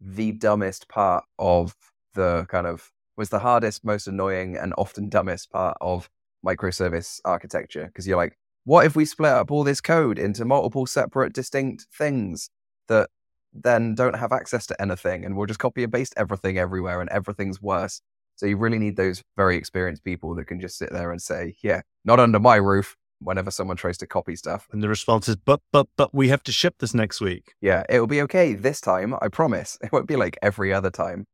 the 0.00 0.32
dumbest 0.32 0.88
part 0.88 1.24
of 1.38 1.74
the 2.14 2.46
kind 2.48 2.66
of 2.66 2.90
was 3.16 3.28
the 3.28 3.38
hardest 3.38 3.84
most 3.84 4.06
annoying 4.06 4.56
and 4.56 4.72
often 4.78 5.08
dumbest 5.08 5.50
part 5.50 5.76
of 5.80 6.08
microservice 6.44 7.20
architecture 7.24 7.86
because 7.86 8.06
you're 8.06 8.16
like 8.16 8.36
what 8.64 8.86
if 8.86 8.96
we 8.96 9.04
split 9.04 9.32
up 9.32 9.50
all 9.50 9.64
this 9.64 9.80
code 9.80 10.18
into 10.18 10.44
multiple 10.44 10.86
separate 10.86 11.32
distinct 11.32 11.86
things 11.92 12.50
that 12.88 13.10
then 13.52 13.94
don't 13.94 14.16
have 14.16 14.32
access 14.32 14.66
to 14.66 14.80
anything 14.80 15.24
and 15.24 15.36
we'll 15.36 15.46
just 15.46 15.58
copy 15.60 15.82
and 15.82 15.92
paste 15.92 16.14
everything 16.16 16.56
everywhere 16.56 17.00
and 17.00 17.10
everything's 17.10 17.60
worse 17.60 18.00
so 18.40 18.46
you 18.46 18.56
really 18.56 18.78
need 18.78 18.96
those 18.96 19.22
very 19.36 19.58
experienced 19.58 20.02
people 20.02 20.34
that 20.34 20.46
can 20.46 20.62
just 20.62 20.78
sit 20.78 20.90
there 20.90 21.12
and 21.12 21.20
say, 21.20 21.56
yeah, 21.62 21.82
not 22.06 22.18
under 22.18 22.40
my 22.40 22.56
roof 22.56 22.96
whenever 23.18 23.50
someone 23.50 23.76
tries 23.76 23.98
to 23.98 24.06
copy 24.06 24.34
stuff. 24.34 24.66
And 24.72 24.82
the 24.82 24.88
response 24.88 25.28
is, 25.28 25.36
but, 25.36 25.60
but, 25.72 25.88
but 25.98 26.14
we 26.14 26.28
have 26.28 26.42
to 26.44 26.52
ship 26.52 26.76
this 26.78 26.94
next 26.94 27.20
week. 27.20 27.52
Yeah, 27.60 27.84
it'll 27.90 28.06
be 28.06 28.22
okay 28.22 28.54
this 28.54 28.80
time. 28.80 29.14
I 29.20 29.28
promise. 29.28 29.76
It 29.82 29.92
won't 29.92 30.08
be 30.08 30.16
like 30.16 30.38
every 30.40 30.72
other 30.72 30.90
time. 30.90 31.26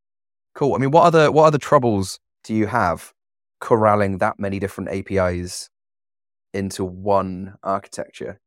Cool. 0.53 0.75
I 0.75 0.79
mean, 0.79 0.91
what 0.91 1.05
other, 1.05 1.31
what 1.31 1.45
other 1.45 1.59
troubles 1.59 2.19
do 2.43 2.53
you 2.53 2.67
have 2.67 3.13
corralling 3.61 4.19
that 4.19 4.41
many 4.41 4.59
different 4.59 4.91
APIs 4.91 5.71
into 6.53 6.85
one 6.85 7.55
architecture? 7.63 8.41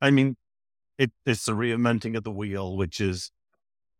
I 0.00 0.10
mean, 0.10 0.36
it, 0.96 1.10
it's 1.26 1.44
the 1.44 1.52
reinventing 1.52 2.16
of 2.16 2.24
the 2.24 2.30
wheel, 2.30 2.78
which 2.78 2.98
is 2.98 3.30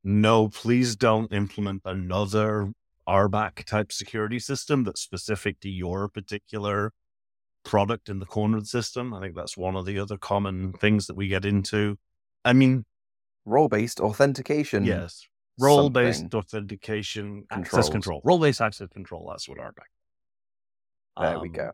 no, 0.03 0.49
please 0.49 0.97
don't 0.97 1.31
implement 1.35 1.83
another 1.85 2.73
RBAC 3.09 3.65
type 3.65 3.91
security 3.91 4.39
system 4.39 4.85
that's 4.85 5.01
specific 5.01 5.61
to 5.61 5.71
your 5.71 6.09
particular 6.09 6.93
product 7.65 8.09
in 8.09 8.19
the 8.19 8.27
corner 8.27 8.59
of 8.59 8.65
the 8.65 8.69
system. 8.69 9.15
I 9.15 9.21
think 9.21 9.35
that's 9.35 9.57
one 9.57 9.77
of 9.77 9.87
the 9.87 9.99
other 9.99 10.19
common 10.19 10.73
things 10.75 11.07
that 11.07 11.17
we 11.17 11.29
get 11.29 11.45
into. 11.45 11.99
I 12.45 12.53
mean, 12.53 12.85
role 13.45 13.69
based 13.69 14.01
authentication. 14.01 14.85
Yes. 14.85 15.27
Role 15.59 15.91
based 15.91 16.33
authentication, 16.35 17.45
Controls. 17.51 17.67
access 17.67 17.89
control. 17.89 18.21
Role 18.25 18.39
based 18.39 18.61
access 18.61 18.89
control. 18.89 19.27
That's 19.31 19.49
what 19.49 19.59
RBAC. 19.59 19.73
There 21.21 21.37
um, 21.37 21.43
we 21.43 21.49
go. 21.49 21.73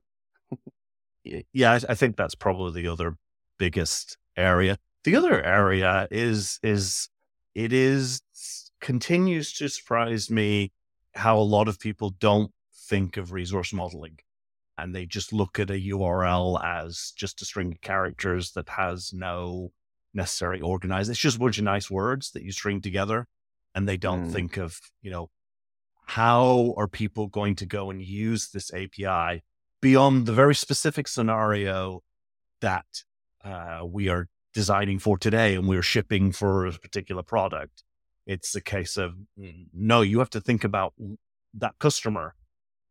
yeah, 1.52 1.72
I, 1.72 1.80
I 1.90 1.94
think 1.94 2.16
that's 2.16 2.34
probably 2.34 2.80
the 2.80 2.88
other 2.88 3.16
biggest 3.58 4.16
area. 4.36 4.78
The 5.04 5.16
other 5.16 5.42
area 5.42 6.08
is 6.10 6.58
is 6.62 7.10
it 7.54 7.72
is 7.74 8.22
continues 8.80 9.52
to 9.54 9.68
surprise 9.68 10.30
me 10.30 10.72
how 11.14 11.38
a 11.38 11.40
lot 11.40 11.68
of 11.68 11.78
people 11.78 12.10
don't 12.10 12.50
think 12.88 13.16
of 13.16 13.32
resource 13.32 13.72
modeling 13.72 14.18
and 14.76 14.94
they 14.94 15.06
just 15.06 15.32
look 15.32 15.58
at 15.58 15.70
a 15.70 15.74
URL 15.74 16.62
as 16.64 17.12
just 17.16 17.40
a 17.40 17.44
string 17.44 17.72
of 17.72 17.80
characters 17.80 18.52
that 18.52 18.68
has 18.70 19.12
no 19.12 19.70
necessary 20.12 20.60
organized. 20.60 21.10
It's 21.10 21.18
just 21.18 21.36
a 21.36 21.40
bunch 21.40 21.58
of 21.58 21.64
nice 21.64 21.90
words 21.90 22.32
that 22.32 22.42
you 22.42 22.52
string 22.52 22.80
together 22.80 23.26
and 23.74 23.88
they 23.88 23.96
don't 23.96 24.28
mm. 24.28 24.32
think 24.32 24.56
of, 24.56 24.78
you 25.02 25.10
know, 25.10 25.30
how 26.06 26.74
are 26.76 26.88
people 26.88 27.28
going 27.28 27.56
to 27.56 27.66
go 27.66 27.90
and 27.90 28.02
use 28.02 28.50
this 28.50 28.72
API 28.74 29.42
beyond 29.80 30.26
the 30.26 30.32
very 30.32 30.54
specific 30.54 31.08
scenario 31.08 32.02
that 32.60 32.86
uh, 33.44 33.80
we 33.86 34.08
are 34.08 34.28
designing 34.52 34.98
for 34.98 35.18
today 35.18 35.54
and 35.54 35.68
we're 35.68 35.82
shipping 35.82 36.32
for 36.32 36.66
a 36.66 36.72
particular 36.72 37.22
product. 37.22 37.82
It's 38.26 38.54
a 38.54 38.60
case 38.60 38.96
of 38.96 39.14
no, 39.36 40.00
you 40.00 40.18
have 40.18 40.30
to 40.30 40.40
think 40.40 40.64
about 40.64 40.94
that 41.54 41.78
customer 41.78 42.34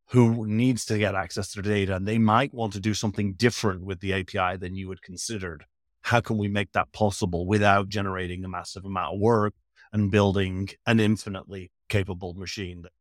who 0.10 0.46
needs 0.46 0.86
to 0.86 0.98
get 0.98 1.16
access 1.16 1.52
to 1.52 1.62
the 1.62 1.70
data 1.70 1.96
and 1.96 2.08
they 2.08 2.18
might 2.18 2.54
want 2.54 2.74
to 2.74 2.80
do 2.80 2.94
something 2.94 3.34
different 3.34 3.84
with 3.84 4.00
the 4.00 4.14
API 4.14 4.58
than 4.58 4.76
you 4.76 4.90
had 4.90 5.02
considered. 5.02 5.66
How 6.02 6.20
can 6.20 6.38
we 6.38 6.48
make 6.48 6.74
that 6.74 6.92
possible 6.92 7.48
without 7.48 7.90
generating 7.90 8.44
a 8.44 8.50
massive 8.50 8.86
amount 8.86 9.16
of 9.16 9.20
work 9.22 9.54
and 9.92 10.12
building 10.12 10.70
an 10.86 11.00
infinitely 11.00 11.72
capable 11.90 12.34
machine 12.34 12.82
that 12.84 12.92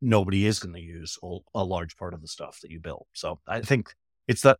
nobody 0.00 0.46
is 0.46 0.58
going 0.58 0.74
to 0.74 0.80
use 0.80 1.18
all, 1.22 1.44
a 1.54 1.64
large 1.64 1.96
part 1.96 2.12
of 2.12 2.20
the 2.20 2.28
stuff 2.28 2.58
that 2.60 2.70
you 2.70 2.80
build? 2.80 3.06
So 3.12 3.40
I 3.46 3.60
think 3.60 3.94
it's 4.26 4.42
that 4.42 4.58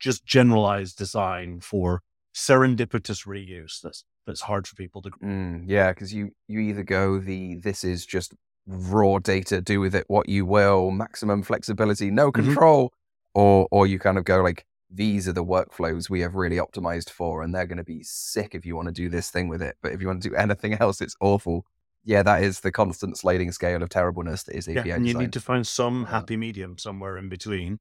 just 0.00 0.24
generalized 0.24 0.96
design 0.96 1.60
for 1.60 2.02
serendipitous 2.34 3.26
reuse 3.26 3.80
that's 3.82 4.04
that's 4.26 4.42
hard 4.42 4.66
for 4.66 4.74
people 4.76 5.02
to. 5.02 5.10
Mm, 5.22 5.64
yeah, 5.66 5.92
because 5.92 6.12
you 6.12 6.30
you 6.48 6.60
either 6.60 6.82
go 6.82 7.18
the 7.18 7.56
this 7.56 7.84
is 7.84 8.06
just 8.06 8.34
raw 8.66 9.18
data, 9.18 9.60
do 9.60 9.80
with 9.80 9.94
it 9.94 10.04
what 10.08 10.28
you 10.28 10.46
will, 10.46 10.90
maximum 10.90 11.42
flexibility, 11.42 12.10
no 12.10 12.30
mm-hmm. 12.30 12.44
control, 12.44 12.86
mm-hmm. 12.86 13.40
or 13.40 13.68
or 13.70 13.86
you 13.86 13.98
kind 13.98 14.18
of 14.18 14.24
go 14.24 14.42
like 14.42 14.66
these 14.90 15.26
are 15.26 15.32
the 15.32 15.44
workflows 15.44 16.08
we 16.08 16.20
have 16.20 16.34
really 16.34 16.56
optimized 16.56 17.10
for, 17.10 17.42
and 17.42 17.54
they're 17.54 17.66
going 17.66 17.78
to 17.78 17.84
be 17.84 18.02
sick 18.02 18.54
if 18.54 18.64
you 18.64 18.76
want 18.76 18.86
to 18.86 18.92
do 18.92 19.08
this 19.08 19.30
thing 19.30 19.48
with 19.48 19.62
it. 19.62 19.76
But 19.82 19.92
if 19.92 20.00
you 20.00 20.06
want 20.06 20.22
to 20.22 20.28
do 20.28 20.36
anything 20.36 20.74
else, 20.74 21.00
it's 21.00 21.16
awful. 21.20 21.66
Yeah, 22.04 22.22
that 22.22 22.42
is 22.42 22.60
the 22.60 22.70
constant 22.70 23.16
sliding 23.16 23.50
scale 23.50 23.82
of 23.82 23.88
terribleness 23.88 24.42
that 24.44 24.56
is 24.56 24.68
API. 24.68 24.88
Yeah, 24.88 24.96
and 24.96 25.08
you 25.08 25.14
need 25.14 25.32
to 25.32 25.40
find 25.40 25.66
some 25.66 26.06
happy 26.06 26.36
medium 26.36 26.76
somewhere 26.78 27.16
in 27.16 27.28
between, 27.28 27.80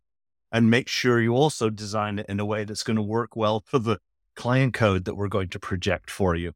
and 0.52 0.70
make 0.70 0.88
sure 0.88 1.22
you 1.22 1.36
also 1.36 1.70
design 1.70 2.20
it 2.20 2.26
in 2.30 2.40
a 2.40 2.46
way 2.46 2.64
that's 2.64 2.84
going 2.84 2.96
to 2.96 3.04
work 3.04 3.36
well 3.36 3.60
for 3.60 3.80
the 3.80 4.00
client 4.36 4.74
code 4.74 5.06
that 5.06 5.16
we're 5.16 5.28
going 5.28 5.50
to 5.50 5.60
project 5.60 6.10
for 6.10 6.36
you. 6.36 6.54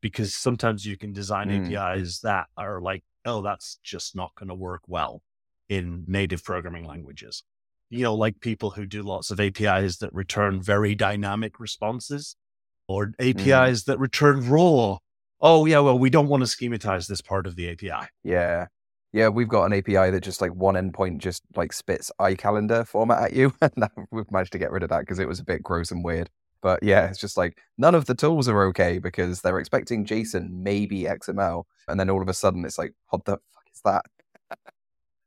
Because 0.00 0.34
sometimes 0.34 0.86
you 0.86 0.96
can 0.96 1.12
design 1.12 1.48
mm. 1.48 1.76
APIs 1.76 2.20
that 2.20 2.46
are 2.56 2.80
like, 2.80 3.04
oh, 3.26 3.42
that's 3.42 3.78
just 3.82 4.16
not 4.16 4.34
going 4.34 4.48
to 4.48 4.54
work 4.54 4.80
well 4.86 5.22
in 5.68 6.04
native 6.06 6.42
programming 6.42 6.84
languages. 6.84 7.42
You 7.90 8.04
know, 8.04 8.14
like 8.14 8.40
people 8.40 8.70
who 8.70 8.86
do 8.86 9.02
lots 9.02 9.30
of 9.30 9.40
APIs 9.40 9.98
that 9.98 10.12
return 10.14 10.62
very 10.62 10.94
dynamic 10.94 11.60
responses 11.60 12.36
or 12.88 13.12
APIs 13.18 13.82
mm. 13.82 13.84
that 13.86 13.98
return 13.98 14.48
raw. 14.48 14.98
Oh, 15.40 15.66
yeah, 15.66 15.80
well, 15.80 15.98
we 15.98 16.10
don't 16.10 16.28
want 16.28 16.42
to 16.42 16.48
schematize 16.48 17.06
this 17.06 17.20
part 17.20 17.46
of 17.46 17.56
the 17.56 17.70
API. 17.70 18.08
Yeah. 18.24 18.66
Yeah, 19.12 19.28
we've 19.28 19.48
got 19.48 19.64
an 19.64 19.72
API 19.72 20.10
that 20.10 20.22
just 20.22 20.40
like 20.40 20.54
one 20.54 20.76
endpoint 20.76 21.18
just 21.18 21.42
like 21.56 21.72
spits 21.72 22.12
iCalendar 22.20 22.86
format 22.86 23.24
at 23.24 23.32
you. 23.32 23.52
And 23.60 23.88
we've 24.10 24.30
managed 24.30 24.52
to 24.52 24.58
get 24.58 24.70
rid 24.70 24.82
of 24.82 24.90
that 24.90 25.00
because 25.00 25.18
it 25.18 25.28
was 25.28 25.40
a 25.40 25.44
bit 25.44 25.62
gross 25.62 25.90
and 25.90 26.04
weird. 26.04 26.30
But 26.62 26.82
yeah, 26.82 27.06
it's 27.06 27.18
just 27.18 27.36
like 27.36 27.58
none 27.78 27.94
of 27.94 28.06
the 28.06 28.14
tools 28.14 28.48
are 28.48 28.64
okay 28.66 28.98
because 28.98 29.40
they're 29.40 29.58
expecting 29.58 30.04
JSON, 30.04 30.50
maybe 30.50 31.04
XML. 31.04 31.64
And 31.88 31.98
then 31.98 32.10
all 32.10 32.22
of 32.22 32.28
a 32.28 32.34
sudden 32.34 32.64
it's 32.64 32.78
like, 32.78 32.94
what 33.08 33.24
the 33.24 33.38
fuck 33.52 33.64
is 33.72 33.80
that? 33.84 34.04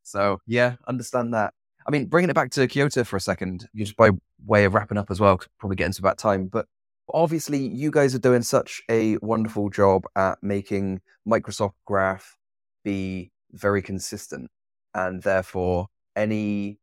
so 0.03 0.39
yeah, 0.45 0.75
understand 0.87 1.33
that. 1.33 1.53
I 1.85 1.91
mean, 1.91 2.05
bringing 2.05 2.29
it 2.29 2.35
back 2.35 2.51
to 2.51 2.67
Kiota 2.67 3.05
for 3.05 3.17
a 3.17 3.21
second, 3.21 3.67
just 3.75 3.97
by 3.97 4.11
way 4.45 4.65
of 4.65 4.73
wrapping 4.73 4.97
up 4.97 5.11
as 5.11 5.19
well, 5.19 5.39
probably 5.59 5.75
getting 5.75 5.93
to 5.93 6.01
about 6.01 6.17
time. 6.17 6.47
But 6.47 6.67
obviously, 7.13 7.67
you 7.67 7.91
guys 7.91 8.15
are 8.15 8.19
doing 8.19 8.41
such 8.41 8.81
a 8.89 9.17
wonderful 9.17 9.69
job 9.69 10.05
at 10.15 10.41
making 10.41 11.01
Microsoft 11.27 11.73
Graph 11.85 12.37
be 12.83 13.31
very 13.51 13.81
consistent. 13.81 14.49
And 14.93 15.21
therefore, 15.23 15.87
any 16.15 16.79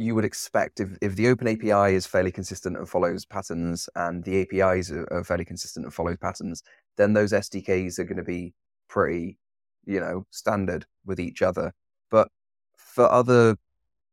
you 0.00 0.14
would 0.14 0.24
expect 0.24 0.80
if, 0.80 0.96
if 1.00 1.16
the 1.16 1.28
open 1.28 1.46
API 1.48 1.94
is 1.94 2.06
fairly 2.06 2.32
consistent 2.32 2.76
and 2.76 2.88
follows 2.88 3.24
patterns 3.24 3.88
and 3.94 4.24
the 4.24 4.42
APIs 4.42 4.90
are, 4.90 5.06
are 5.12 5.24
fairly 5.24 5.44
consistent 5.44 5.84
and 5.84 5.94
follows 5.94 6.16
patterns, 6.16 6.62
then 6.96 7.12
those 7.12 7.32
SDKs 7.32 7.98
are 7.98 8.04
going 8.04 8.16
to 8.16 8.22
be 8.22 8.54
pretty, 8.88 9.38
you 9.84 10.00
know, 10.00 10.26
standard 10.30 10.86
with 11.04 11.20
each 11.20 11.42
other. 11.42 11.72
But 12.10 12.28
for 12.76 13.10
other 13.10 13.56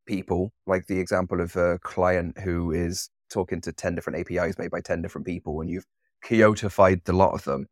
people, 0.06 0.52
like 0.65 0.88
the 0.88 1.00
example 1.00 1.41
of 1.41 1.56
a 1.56 1.80
client 1.80 2.39
who 2.39 2.71
is 2.71 3.10
talking 3.30 3.62
to 3.62 3.71
10 3.71 3.95
different 3.95 4.19
APIs 4.19 4.58
made 4.58 4.71
by 4.71 4.82
10 4.82 5.02
different 5.02 5.26
people 5.26 5.62
and 5.62 5.69
you've 5.69 5.86
Kiotafied 6.23 7.04
the 7.06 7.13
lot 7.13 7.34
of 7.34 7.43
them. 7.43 7.67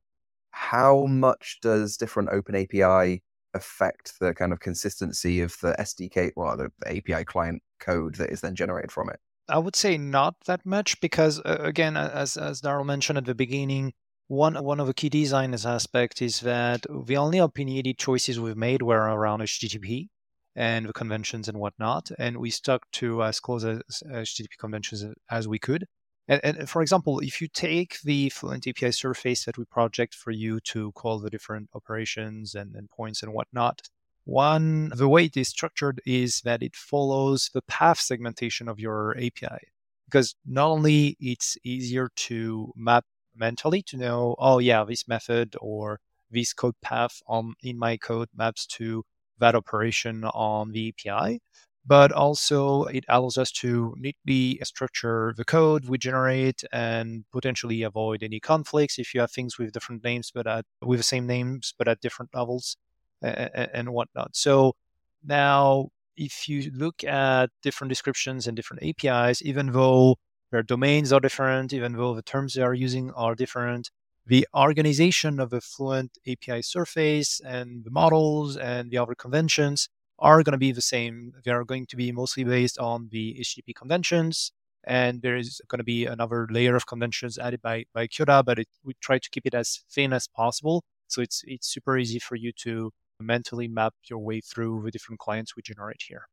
How 0.51 1.05
much 1.05 1.59
does 1.61 1.97
different 1.97 2.29
open 2.29 2.55
API 2.55 3.21
affect 3.53 4.19
the 4.19 4.33
kind 4.33 4.53
of 4.53 4.59
consistency 4.59 5.41
of 5.41 5.57
the 5.61 5.75
SDK, 5.79 6.31
well, 6.35 6.55
the, 6.55 6.71
the 6.79 6.97
API 6.97 7.25
client 7.25 7.61
code 7.79 8.15
that 8.15 8.29
is 8.29 8.41
then 8.41 8.55
generated 8.55 8.91
from 8.91 9.09
it? 9.09 9.19
I 9.47 9.59
would 9.59 9.75
say 9.75 9.97
not 9.97 10.35
that 10.45 10.65
much 10.65 10.99
because, 11.01 11.39
uh, 11.39 11.57
again, 11.59 11.95
as 11.97 12.35
as 12.35 12.61
Darrel 12.61 12.83
mentioned 12.83 13.17
at 13.17 13.25
the 13.25 13.35
beginning, 13.35 13.93
one 14.27 14.55
one 14.63 14.79
of 14.79 14.87
the 14.87 14.93
key 14.93 15.09
design 15.09 15.53
aspects 15.53 16.21
is 16.21 16.39
that 16.41 16.85
the 16.89 17.17
only 17.17 17.37
opinionated 17.37 17.97
choices 17.99 18.39
we've 18.39 18.57
made 18.57 18.81
were 18.81 18.97
around 18.97 19.41
HTTP 19.41 20.07
and 20.55 20.87
the 20.87 20.93
conventions 20.93 21.47
and 21.47 21.59
whatnot, 21.59 22.09
and 22.17 22.37
we 22.37 22.49
stuck 22.49 22.89
to 22.93 23.23
as 23.23 23.39
close 23.39 23.63
as 23.63 24.01
HTTP 24.09 24.57
conventions 24.57 25.03
as 25.29 25.47
we 25.47 25.59
could. 25.59 25.85
And, 26.27 26.41
and, 26.43 26.69
for 26.69 26.81
example, 26.81 27.19
if 27.19 27.39
you 27.39 27.47
take 27.47 27.99
the 28.01 28.29
Fluent 28.29 28.67
API 28.67 28.91
surface 28.91 29.45
that 29.45 29.57
we 29.59 29.65
project 29.65 30.15
for 30.15 30.31
you 30.31 30.59
to 30.61 30.91
call 30.93 31.19
the 31.19 31.29
different 31.29 31.69
operations 31.75 32.55
and, 32.55 32.75
and 32.75 32.89
points 32.89 33.21
and 33.21 33.31
whatnot, 33.31 33.83
one, 34.25 34.89
the 34.95 35.07
way 35.07 35.25
it 35.25 35.37
is 35.37 35.49
structured 35.49 36.01
is 36.05 36.41
that 36.41 36.63
it 36.63 36.75
follows 36.75 37.49
the 37.53 37.61
path 37.63 37.99
segmentation 37.99 38.67
of 38.67 38.79
your 38.79 39.15
API. 39.17 39.59
Because 40.05 40.35
not 40.45 40.67
only 40.67 41.15
it's 41.19 41.57
easier 41.63 42.09
to 42.15 42.71
map 42.75 43.05
mentally 43.35 43.81
to 43.83 43.97
know, 43.97 44.35
oh 44.39 44.59
yeah, 44.59 44.83
this 44.83 45.07
method 45.07 45.55
or 45.61 45.99
this 46.29 46.53
code 46.53 46.75
path 46.81 47.21
on 47.27 47.53
in 47.61 47.77
my 47.77 47.97
code 47.97 48.29
maps 48.35 48.65
to 48.67 49.03
that 49.39 49.55
operation 49.55 50.23
on 50.25 50.71
the 50.71 50.89
API, 50.89 51.39
but 51.85 52.11
also 52.11 52.83
it 52.85 53.05
allows 53.09 53.37
us 53.37 53.51
to 53.51 53.93
neatly 53.97 54.59
structure 54.63 55.33
the 55.37 55.45
code 55.45 55.85
we 55.87 55.97
generate 55.97 56.63
and 56.71 57.25
potentially 57.31 57.83
avoid 57.83 58.23
any 58.23 58.39
conflicts 58.39 58.97
if 58.97 59.13
you 59.13 59.19
have 59.21 59.31
things 59.31 59.57
with 59.59 59.71
different 59.71 60.03
names 60.03 60.31
but 60.33 60.47
at 60.47 60.65
with 60.81 60.99
the 60.99 61.03
same 61.03 61.27
names 61.27 61.73
but 61.77 61.87
at 61.87 62.01
different 62.01 62.33
levels 62.33 62.77
and, 63.21 63.89
whatnot. 63.89 64.35
So 64.35 64.75
now 65.23 65.89
if 66.17 66.47
you 66.47 66.71
look 66.73 67.03
at 67.03 67.49
different 67.61 67.89
descriptions 67.89 68.47
and 68.47 68.55
different 68.55 68.83
APIs, 68.83 69.41
even 69.41 69.71
though 69.71 70.17
their 70.51 70.63
domains 70.63 71.11
are 71.11 71.19
different, 71.19 71.73
even 71.73 71.93
though 71.93 72.15
the 72.15 72.21
terms 72.21 72.53
they 72.53 72.61
are 72.61 72.73
using 72.73 73.11
are 73.11 73.35
different, 73.35 73.89
the 74.25 74.47
organization 74.55 75.39
of 75.39 75.49
the 75.49 75.61
Fluent 75.61 76.17
API 76.27 76.61
surface 76.61 77.39
and 77.41 77.83
the 77.83 77.91
models 77.91 78.57
and 78.57 78.89
the 78.89 78.97
other 78.97 79.15
conventions 79.15 79.87
are 80.17 80.41
going 80.43 80.53
to 80.53 80.57
be 80.57 80.71
the 80.71 80.81
same. 80.81 81.33
They 81.43 81.51
are 81.51 81.63
going 81.63 81.85
to 81.87 81.95
be 81.95 82.11
mostly 82.11 82.43
based 82.43 82.79
on 82.79 83.09
the 83.11 83.37
HTTP 83.39 83.75
conventions. 83.75 84.51
And 84.87 85.21
there 85.21 85.35
is 85.35 85.61
going 85.67 85.79
to 85.79 85.83
be 85.83 86.05
another 86.05 86.47
layer 86.49 86.75
of 86.75 86.85
conventions 86.85 87.37
added 87.37 87.61
by, 87.61 87.85
by 87.93 88.07
Kiota, 88.07 88.45
but 88.45 88.59
it, 88.59 88.67
we 88.83 88.93
try 89.01 89.17
to 89.17 89.29
keep 89.29 89.45
it 89.45 89.53
as 89.53 89.83
thin 89.91 90.13
as 90.13 90.27
possible. 90.27 90.83
So 91.07 91.21
it's, 91.21 91.43
it's 91.47 91.67
super 91.67 91.97
easy 91.97 92.19
for 92.19 92.35
you 92.35 92.51
to 92.63 92.91
mentally 93.19 93.67
map 93.67 93.93
your 94.09 94.19
way 94.19 94.41
through 94.41 94.83
the 94.83 94.91
different 94.91 95.19
clients 95.19 95.55
we 95.55 95.61
generate 95.61 96.01
here. 96.07 96.27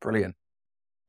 Brilliant. 0.00 0.34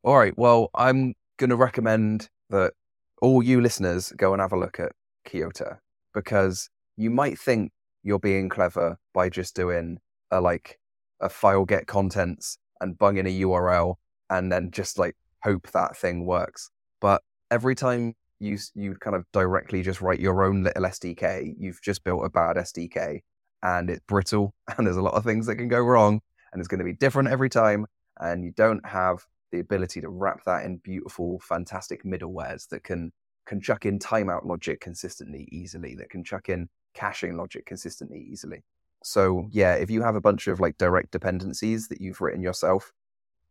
All 0.04 0.18
right. 0.18 0.34
Well, 0.38 0.70
I'm 0.76 1.14
going 1.38 1.50
to 1.50 1.56
recommend 1.56 2.30
that 2.50 2.74
all 3.22 3.44
you 3.44 3.62
listeners 3.62 4.12
go 4.18 4.34
and 4.34 4.42
have 4.42 4.52
a 4.52 4.60
look 4.60 4.80
at 4.80 4.92
Kiota 5.28 5.78
because 6.14 6.70
you 6.98 7.10
might 7.10 7.40
think 7.40 7.72
you're 8.04 8.20
being 8.20 8.50
clever 8.50 8.98
by 9.14 9.30
just 9.30 9.56
doing 9.56 10.00
a 10.32 10.42
like 10.42 10.80
a 11.20 11.30
file 11.30 11.66
get 11.66 11.88
contents 11.88 12.58
and 12.80 12.98
bung 12.98 13.18
in 13.18 13.28
a 13.28 13.42
URL 13.42 13.96
and 14.30 14.52
then 14.52 14.72
just 14.72 14.98
like 14.98 15.16
hope 15.44 15.70
that 15.72 15.96
thing 15.96 16.26
works. 16.26 16.70
But 17.00 17.22
every 17.52 17.76
time 17.76 18.16
you 18.40 18.58
you 18.74 18.96
kind 18.96 19.16
of 19.16 19.26
directly 19.32 19.84
just 19.84 20.02
write 20.02 20.20
your 20.20 20.44
own 20.44 20.64
little 20.64 20.84
SDK, 20.84 21.54
you've 21.58 21.82
just 21.82 22.04
built 22.04 22.26
a 22.26 22.30
bad 22.30 22.56
SDK 22.56 23.22
and 23.64 23.90
it's 23.90 24.02
brittle 24.08 24.54
and 24.78 24.86
there's 24.86 24.98
a 24.98 25.02
lot 25.02 25.14
of 25.14 25.24
things 25.24 25.46
that 25.46 25.56
can 25.56 25.68
go 25.68 25.80
wrong 25.80 26.22
and 26.52 26.60
it's 26.60 26.68
going 26.68 26.80
to 26.80 26.86
be 26.86 26.94
different 26.94 27.30
every 27.30 27.50
time 27.50 27.86
and 28.20 28.44
you 28.44 28.52
don't 28.52 28.86
have 28.86 29.26
the 29.52 29.60
ability 29.60 30.02
to 30.02 30.10
wrap 30.10 30.44
that 30.46 30.66
in 30.66 30.78
beautiful 30.78 31.40
fantastic 31.40 32.04
middlewares 32.04 32.68
that 32.70 32.84
can 32.84 33.12
can 33.46 33.60
chuck 33.60 33.86
in 33.86 34.00
timeout 34.00 34.46
logic 34.46 34.80
consistently 34.80 35.48
easily 35.52 35.96
that 35.96 36.10
can 36.10 36.24
chuck 36.24 36.50
in 36.50 36.70
caching 36.94 37.36
logic 37.36 37.66
consistently 37.66 38.26
easily 38.30 38.64
so 39.04 39.48
yeah, 39.52 39.74
if 39.74 39.90
you 39.90 40.02
have 40.04 40.16
a 40.16 40.22
bunch 40.22 40.48
of 40.48 40.60
like 40.60 40.78
direct 40.78 41.12
dependencies 41.12 41.88
that 41.88 42.02
you've 42.02 42.22
written 42.22 42.42
yourself, 42.42 42.92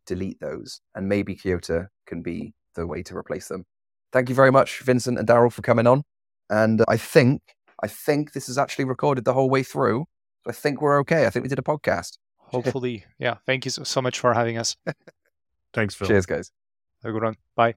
delete 0.05 0.39
those, 0.39 0.81
and 0.95 1.07
maybe 1.07 1.35
Kiota 1.35 1.87
can 2.05 2.21
be 2.21 2.53
the 2.75 2.87
way 2.87 3.03
to 3.03 3.17
replace 3.17 3.47
them. 3.47 3.65
Thank 4.13 4.29
you 4.29 4.35
very 4.35 4.51
much, 4.51 4.79
Vincent 4.79 5.17
and 5.17 5.27
Darrel, 5.27 5.49
for 5.49 5.61
coming 5.61 5.87
on. 5.87 6.03
And 6.49 6.83
I 6.87 6.97
think 6.97 7.41
I 7.83 7.87
think 7.87 8.33
this 8.33 8.47
is 8.49 8.57
actually 8.57 8.85
recorded 8.85 9.25
the 9.25 9.33
whole 9.33 9.49
way 9.49 9.63
through. 9.63 10.05
So 10.43 10.49
I 10.49 10.53
think 10.53 10.81
we're 10.81 10.99
okay. 11.01 11.25
I 11.25 11.29
think 11.29 11.43
we 11.43 11.49
did 11.49 11.59
a 11.59 11.63
podcast. 11.63 12.17
Hopefully, 12.37 13.05
yeah. 13.17 13.37
Thank 13.45 13.65
you 13.65 13.71
so 13.71 14.01
much 14.01 14.19
for 14.19 14.33
having 14.33 14.57
us. 14.57 14.75
Thanks, 15.73 15.95
Phil. 15.95 16.07
Cheers, 16.07 16.25
guys. 16.25 16.51
Have 17.03 17.11
a 17.11 17.13
good 17.13 17.23
one. 17.23 17.35
Bye. 17.55 17.69